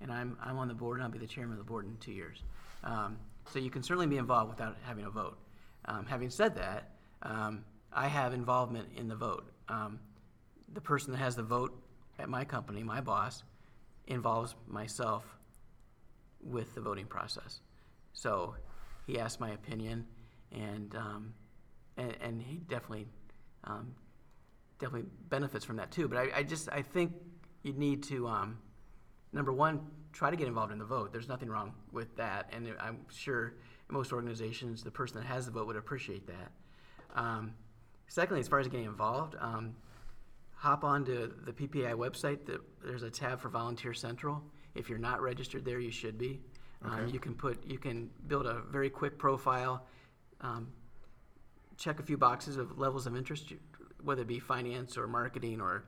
and 0.00 0.12
I'm 0.12 0.36
I'm 0.42 0.58
on 0.58 0.66
the 0.66 0.74
board, 0.74 0.96
and 0.98 1.04
I'll 1.04 1.10
be 1.10 1.20
the 1.20 1.26
chairman 1.26 1.52
of 1.52 1.58
the 1.58 1.64
board 1.70 1.86
in 1.86 1.96
two 1.98 2.10
years. 2.12 2.42
Um, 2.82 3.16
so 3.48 3.60
you 3.60 3.70
can 3.70 3.82
certainly 3.84 4.08
be 4.08 4.16
involved 4.18 4.50
without 4.50 4.76
having 4.82 5.04
a 5.04 5.10
vote. 5.10 5.38
Um, 5.84 6.04
having 6.04 6.30
said 6.30 6.56
that, 6.56 6.95
um, 7.26 7.64
I 7.92 8.08
have 8.08 8.32
involvement 8.32 8.88
in 8.96 9.08
the 9.08 9.16
vote. 9.16 9.50
Um, 9.68 9.98
the 10.72 10.80
person 10.80 11.12
that 11.12 11.18
has 11.18 11.36
the 11.36 11.42
vote 11.42 11.76
at 12.18 12.28
my 12.28 12.44
company, 12.44 12.82
my 12.82 13.00
boss, 13.00 13.42
involves 14.06 14.54
myself 14.68 15.24
with 16.40 16.74
the 16.74 16.80
voting 16.80 17.06
process. 17.06 17.60
So 18.12 18.54
he 19.06 19.18
asked 19.18 19.40
my 19.40 19.50
opinion, 19.50 20.06
and 20.52 20.94
um, 20.94 21.34
and, 21.96 22.14
and 22.20 22.42
he 22.42 22.56
definitely 22.56 23.06
um, 23.64 23.94
definitely 24.78 25.08
benefits 25.28 25.64
from 25.64 25.76
that 25.76 25.90
too. 25.90 26.08
But 26.08 26.18
I, 26.18 26.38
I 26.38 26.42
just 26.42 26.68
I 26.70 26.82
think 26.82 27.12
you 27.62 27.72
need 27.72 28.04
to 28.04 28.28
um, 28.28 28.58
number 29.32 29.52
one 29.52 29.80
try 30.12 30.30
to 30.30 30.36
get 30.36 30.46
involved 30.46 30.72
in 30.72 30.78
the 30.78 30.84
vote. 30.84 31.12
There's 31.12 31.28
nothing 31.28 31.48
wrong 31.48 31.74
with 31.92 32.14
that, 32.16 32.50
and 32.52 32.72
I'm 32.78 33.00
sure 33.12 33.54
most 33.88 34.12
organizations 34.12 34.82
the 34.82 34.90
person 34.90 35.18
that 35.18 35.26
has 35.26 35.46
the 35.46 35.52
vote 35.52 35.66
would 35.66 35.76
appreciate 35.76 36.26
that. 36.28 36.52
Um, 37.16 37.54
secondly, 38.06 38.40
as 38.40 38.48
far 38.48 38.60
as 38.60 38.68
getting 38.68 38.86
involved. 38.86 39.34
Um, 39.40 39.74
hop 40.54 40.84
onto 40.84 41.32
the 41.44 41.52
PPI 41.52 41.94
website. 41.94 42.46
The, 42.46 42.60
there's 42.84 43.02
a 43.02 43.10
tab 43.10 43.40
for 43.40 43.48
Volunteer 43.48 43.94
Central. 43.94 44.42
If 44.74 44.88
you're 44.88 44.98
not 44.98 45.20
registered 45.20 45.64
there, 45.64 45.80
you 45.80 45.90
should 45.90 46.18
be. 46.18 46.40
Um, 46.84 47.08
you 47.08 47.18
can 47.18 47.34
put 47.34 47.64
you 47.66 47.78
can 47.78 48.10
build 48.28 48.46
a 48.46 48.60
very 48.70 48.90
quick 48.90 49.18
profile, 49.18 49.86
um, 50.42 50.68
check 51.76 51.98
a 51.98 52.02
few 52.02 52.16
boxes 52.16 52.58
of 52.58 52.78
levels 52.78 53.06
of 53.06 53.16
interest, 53.16 53.52
whether 54.02 54.22
it 54.22 54.28
be 54.28 54.38
finance 54.38 54.96
or 54.96 55.08
marketing 55.08 55.60
or 55.60 55.84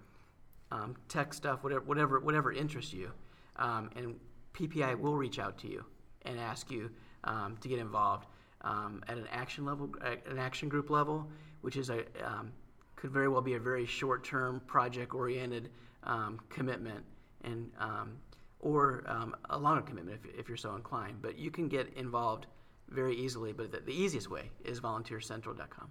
um, 0.73 0.97
tech 1.09 1.35
stuff, 1.35 1.62
whatever, 1.62 1.83
whatever, 1.83 2.21
whatever 2.21 2.53
interests 2.53 2.93
you. 2.93 3.12
Um, 3.57 3.91
and 3.97 4.19
PPI 4.55 4.99
will 4.99 5.17
reach 5.17 5.38
out 5.38 5.59
to 5.59 5.69
you 5.69 5.85
and 6.23 6.38
ask 6.38 6.71
you 6.71 6.91
um, 7.25 7.57
to 7.61 7.69
get 7.69 7.79
involved 7.79 8.27
um, 8.62 9.03
at 9.09 9.16
an 9.16 9.27
action 9.31 9.64
level, 9.64 9.90
an 10.03 10.38
action 10.38 10.68
group 10.68 10.90
level, 10.90 11.27
which 11.61 11.77
is 11.77 11.90
a 11.90 12.05
um, 12.25 12.53
could 12.97 13.11
very 13.11 13.29
well 13.29 13.40
be 13.40 13.55
a 13.55 13.61
very 13.61 13.87
short-term, 13.87 14.61
project-oriented 14.66 15.71
um, 16.03 16.40
commitment, 16.49 17.05
and 17.44 17.71
um, 17.79 18.12
or 18.61 19.05
um, 19.07 19.37
a 19.51 19.59
longer 19.59 19.83
commitment 19.83 20.18
if, 20.25 20.40
if 20.40 20.49
you're 20.49 20.57
so 20.57 20.75
inclined. 20.75 21.23
But 21.23 21.38
you 21.38 21.51
can 21.51 21.68
get 21.68 21.92
involved 21.94 22.47
very 22.88 23.14
easily. 23.14 23.53
But 23.53 23.71
the, 23.71 23.81
the 23.81 23.92
easiest 23.92 24.31
way 24.31 24.51
is 24.64 24.81
volunteercentral.com. 24.81 25.90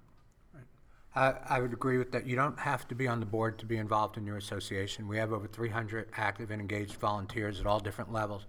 I, 1.15 1.33
I 1.49 1.59
would 1.61 1.73
agree 1.73 1.97
with 1.97 2.11
that. 2.11 2.27
You 2.27 2.35
don't 2.35 2.59
have 2.59 2.87
to 2.89 2.95
be 2.95 3.07
on 3.07 3.19
the 3.19 3.25
board 3.25 3.57
to 3.59 3.65
be 3.65 3.77
involved 3.77 4.17
in 4.17 4.25
your 4.25 4.37
association. 4.37 5.07
We 5.07 5.17
have 5.17 5.31
over 5.31 5.47
300 5.47 6.09
active 6.15 6.51
and 6.51 6.61
engaged 6.61 6.95
volunteers 6.95 7.59
at 7.59 7.65
all 7.65 7.79
different 7.79 8.11
levels. 8.11 8.45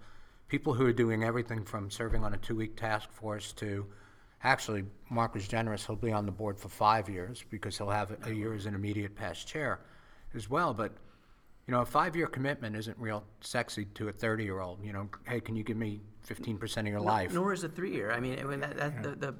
People 0.49 0.73
who 0.73 0.85
are 0.85 0.93
doing 0.93 1.23
everything 1.23 1.63
from 1.63 1.89
serving 1.89 2.23
on 2.23 2.33
a 2.33 2.37
two-week 2.37 2.75
task 2.75 3.11
force 3.11 3.53
to, 3.53 3.87
actually, 4.43 4.83
Mark 5.09 5.33
was 5.33 5.47
generous, 5.47 5.85
he'll 5.85 5.95
be 5.95 6.11
on 6.11 6.25
the 6.25 6.31
board 6.31 6.57
for 6.59 6.69
five 6.69 7.09
years 7.09 7.43
because 7.49 7.77
he'll 7.77 7.89
have 7.89 8.15
a 8.25 8.33
year 8.33 8.53
as 8.53 8.65
an 8.65 8.75
immediate 8.75 9.15
past 9.15 9.47
chair 9.47 9.79
as 10.35 10.49
well. 10.49 10.73
But, 10.73 10.93
you 11.67 11.73
know, 11.73 11.81
a 11.81 11.85
five-year 11.85 12.27
commitment 12.27 12.75
isn't 12.75 12.97
real 12.97 13.23
sexy 13.41 13.85
to 13.95 14.09
a 14.09 14.13
30-year-old. 14.13 14.83
You 14.83 14.93
know, 14.93 15.09
hey, 15.27 15.39
can 15.39 15.55
you 15.55 15.63
give 15.63 15.77
me 15.77 16.01
15% 16.27 16.77
of 16.77 16.87
your 16.87 17.01
life? 17.01 17.33
Nor 17.33 17.53
is 17.53 17.63
a 17.63 17.69
three-year. 17.69 18.11
I 18.11 18.19
mean, 18.19 18.39
I 18.39 18.43
mean 18.43 18.59
that, 18.61 18.77
that, 18.77 19.03
the, 19.03 19.09
the 19.15 19.35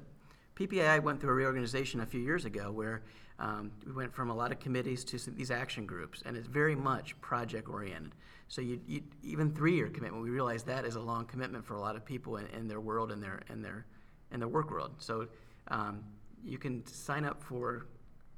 PPAI 0.55 1.01
went 1.01 1.21
through 1.21 1.31
a 1.31 1.35
reorganization 1.35 2.01
a 2.01 2.05
few 2.05 2.19
years 2.19 2.45
ago 2.45 2.71
where 2.71 3.03
um, 3.39 3.71
we 3.85 3.93
went 3.93 4.13
from 4.13 4.29
a 4.29 4.35
lot 4.35 4.51
of 4.51 4.59
committees 4.59 5.05
to 5.05 5.17
some, 5.17 5.33
these 5.35 5.49
action 5.49 5.85
groups, 5.85 6.21
and 6.25 6.35
it's 6.35 6.47
very 6.47 6.75
much 6.75 7.19
project-oriented. 7.21 8.11
So 8.49 8.61
you, 8.61 8.81
you, 8.85 9.03
even 9.23 9.51
three-year 9.53 9.89
commitment, 9.89 10.21
we 10.23 10.29
realize 10.29 10.63
that 10.63 10.83
is 10.83 10.95
a 10.95 10.99
long 10.99 11.25
commitment 11.25 11.65
for 11.65 11.75
a 11.75 11.79
lot 11.79 11.95
of 11.95 12.03
people 12.03 12.37
in, 12.37 12.47
in 12.47 12.67
their 12.67 12.81
world 12.81 13.11
and 13.11 13.23
their 13.23 13.41
in 13.49 13.61
their 13.61 13.85
in 14.31 14.39
the 14.39 14.47
work 14.47 14.71
world. 14.71 14.91
So 14.99 15.27
um, 15.69 16.03
you 16.43 16.57
can 16.57 16.85
sign 16.85 17.25
up 17.25 17.41
for 17.41 17.85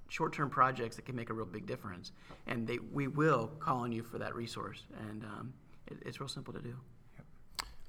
short-term 0.10 0.50
projects 0.50 0.98
that 0.98 1.06
can 1.06 1.16
make 1.16 1.30
a 1.30 1.34
real 1.34 1.46
big 1.46 1.66
difference, 1.66 2.12
and 2.48 2.68
they, 2.68 2.80
we 2.92 3.08
will 3.08 3.48
call 3.60 3.78
on 3.78 3.92
you 3.92 4.04
for 4.04 4.18
that 4.18 4.36
resource, 4.36 4.84
and 5.10 5.24
um, 5.24 5.54
it, 5.88 5.98
it's 6.06 6.20
real 6.20 6.28
simple 6.28 6.54
to 6.54 6.62
do. 6.62 6.76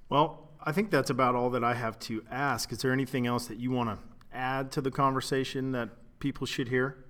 Well, 0.08 0.50
I 0.62 0.72
think 0.72 0.90
that's 0.90 1.10
about 1.10 1.34
all 1.34 1.50
that 1.50 1.64
I 1.64 1.74
have 1.74 1.98
to 2.00 2.22
ask. 2.30 2.70
Is 2.70 2.78
there 2.78 2.92
anything 2.92 3.26
else 3.26 3.46
that 3.46 3.58
you 3.58 3.70
want 3.70 3.88
to 3.90 3.98
add 4.32 4.70
to 4.72 4.80
the 4.80 4.90
conversation 4.90 5.72
that 5.72 5.88
people 6.20 6.46
should 6.46 6.68
hear? 6.68 7.04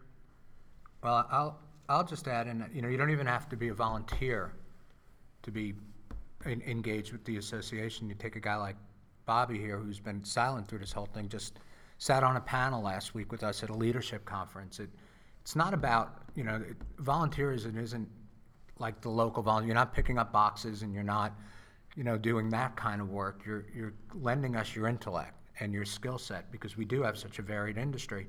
Well, 1.02 1.26
I'll, 1.30 1.58
I'll 1.88 2.04
just 2.04 2.26
add 2.28 2.46
in, 2.46 2.60
that, 2.60 2.74
you 2.74 2.80
know, 2.80 2.88
you 2.88 2.96
don't 2.96 3.10
even 3.10 3.26
have 3.26 3.48
to 3.50 3.56
be 3.56 3.68
a 3.68 3.74
volunteer 3.74 4.54
to 5.42 5.50
be 5.50 5.74
en- 6.46 6.62
engaged 6.66 7.12
with 7.12 7.24
the 7.24 7.36
association. 7.36 8.08
You 8.08 8.14
take 8.14 8.36
a 8.36 8.40
guy 8.40 8.56
like 8.56 8.76
Bobby 9.24 9.58
here, 9.58 9.78
who's 9.78 10.00
been 10.00 10.24
silent 10.24 10.68
through 10.68 10.80
this 10.80 10.92
whole 10.92 11.06
thing, 11.06 11.28
just 11.28 11.58
sat 11.98 12.24
on 12.24 12.36
a 12.36 12.40
panel 12.40 12.82
last 12.82 13.14
week 13.14 13.30
with 13.30 13.42
us 13.42 13.62
at 13.62 13.70
a 13.70 13.74
leadership 13.74 14.24
conference. 14.24 14.80
It, 14.80 14.90
it's 15.40 15.56
not 15.56 15.74
about, 15.74 16.22
you 16.34 16.44
know, 16.44 16.56
it, 16.56 16.76
volunteerism 16.96 17.80
isn't 17.80 18.08
like 18.78 19.00
the 19.00 19.08
local 19.08 19.42
volunteer. 19.42 19.68
You're 19.68 19.74
not 19.74 19.94
picking 19.94 20.18
up 20.18 20.32
boxes 20.32 20.82
and 20.82 20.92
you're 20.92 21.02
not, 21.02 21.32
you 21.96 22.04
know, 22.04 22.18
doing 22.18 22.50
that 22.50 22.76
kind 22.76 23.00
of 23.00 23.10
work. 23.10 23.42
You're, 23.46 23.66
you're 23.74 23.94
lending 24.14 24.56
us 24.56 24.74
your 24.74 24.88
intellect 24.88 25.34
and 25.60 25.72
your 25.72 25.84
skill 25.84 26.18
set 26.18 26.50
because 26.50 26.76
we 26.76 26.84
do 26.84 27.02
have 27.02 27.16
such 27.16 27.38
a 27.38 27.42
varied 27.42 27.78
industry. 27.78 28.26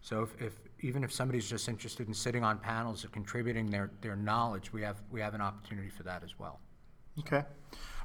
So 0.00 0.22
if, 0.22 0.40
if 0.40 0.52
even 0.80 1.02
if 1.02 1.12
somebody's 1.12 1.48
just 1.48 1.68
interested 1.68 2.06
in 2.06 2.14
sitting 2.14 2.44
on 2.44 2.58
panels 2.58 3.02
and 3.02 3.12
contributing 3.12 3.66
their, 3.70 3.90
their 4.00 4.14
knowledge, 4.14 4.72
we 4.72 4.82
have 4.82 5.02
we 5.10 5.20
have 5.20 5.34
an 5.34 5.40
opportunity 5.40 5.88
for 5.88 6.04
that 6.04 6.22
as 6.22 6.38
well. 6.38 6.60
Okay. 7.18 7.42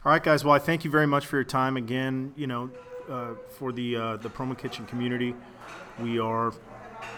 All 0.06 0.12
right, 0.12 0.22
guys. 0.22 0.44
Well, 0.44 0.54
I 0.54 0.60
thank 0.60 0.84
you 0.84 0.92
very 0.92 1.08
much 1.08 1.28
for 1.28 1.38
your 1.38 1.46
time 1.46 1.78
again. 1.78 2.34
You 2.36 2.48
know, 2.48 2.70
uh, 3.10 3.36
for 3.58 3.72
the 3.72 3.96
uh, 3.96 4.18
the 4.18 4.30
Promo 4.30 4.58
Kitchen 4.58 4.86
community, 4.86 5.34
we 5.98 6.20
are 6.20 6.52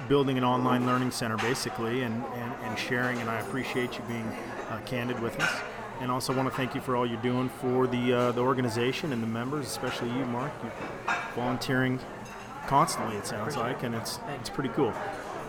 building 0.08 0.38
an 0.38 0.44
online 0.44 0.86
learning 0.86 1.10
center 1.10 1.36
basically, 1.38 2.04
and, 2.04 2.24
and, 2.24 2.54
and 2.62 2.78
sharing. 2.78 3.18
And 3.18 3.28
I 3.30 3.40
appreciate 3.40 3.98
you 3.98 4.04
being 4.08 4.28
uh, 4.70 4.82
candid 4.86 5.20
with 5.20 5.40
us. 5.40 5.62
And 6.00 6.12
also 6.12 6.32
want 6.32 6.48
to 6.48 6.56
thank 6.56 6.76
you 6.76 6.82
for 6.82 6.96
all 6.96 7.08
you're 7.08 7.22
doing 7.24 7.50
for 7.50 7.88
the 7.88 8.14
uh, 8.14 8.32
the 8.34 8.42
organization 8.42 9.14
and 9.14 9.24
the 9.24 9.28
members, 9.28 9.66
especially 9.66 10.10
you, 10.10 10.26
Mark. 10.26 10.52
You're 10.62 11.16
volunteering 11.36 12.00
constantly. 12.68 13.16
It 13.16 13.26
sounds 13.26 13.58
like, 13.58 13.82
and 13.82 13.96
it's 13.96 14.20
it's 14.40 14.52
pretty 14.52 14.70
cool. 14.70 14.94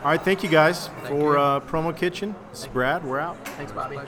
All 0.02 0.12
right, 0.12 0.22
thank 0.22 0.42
you 0.42 0.48
guys 0.48 0.88
for 1.06 1.36
uh, 1.36 1.60
Promo 1.60 1.94
Kitchen. 1.94 2.34
This 2.50 2.60
is 2.60 2.68
Brad. 2.68 3.04
We're 3.04 3.20
out. 3.20 3.36
Thanks, 3.48 3.72
Bobby. 3.72 3.98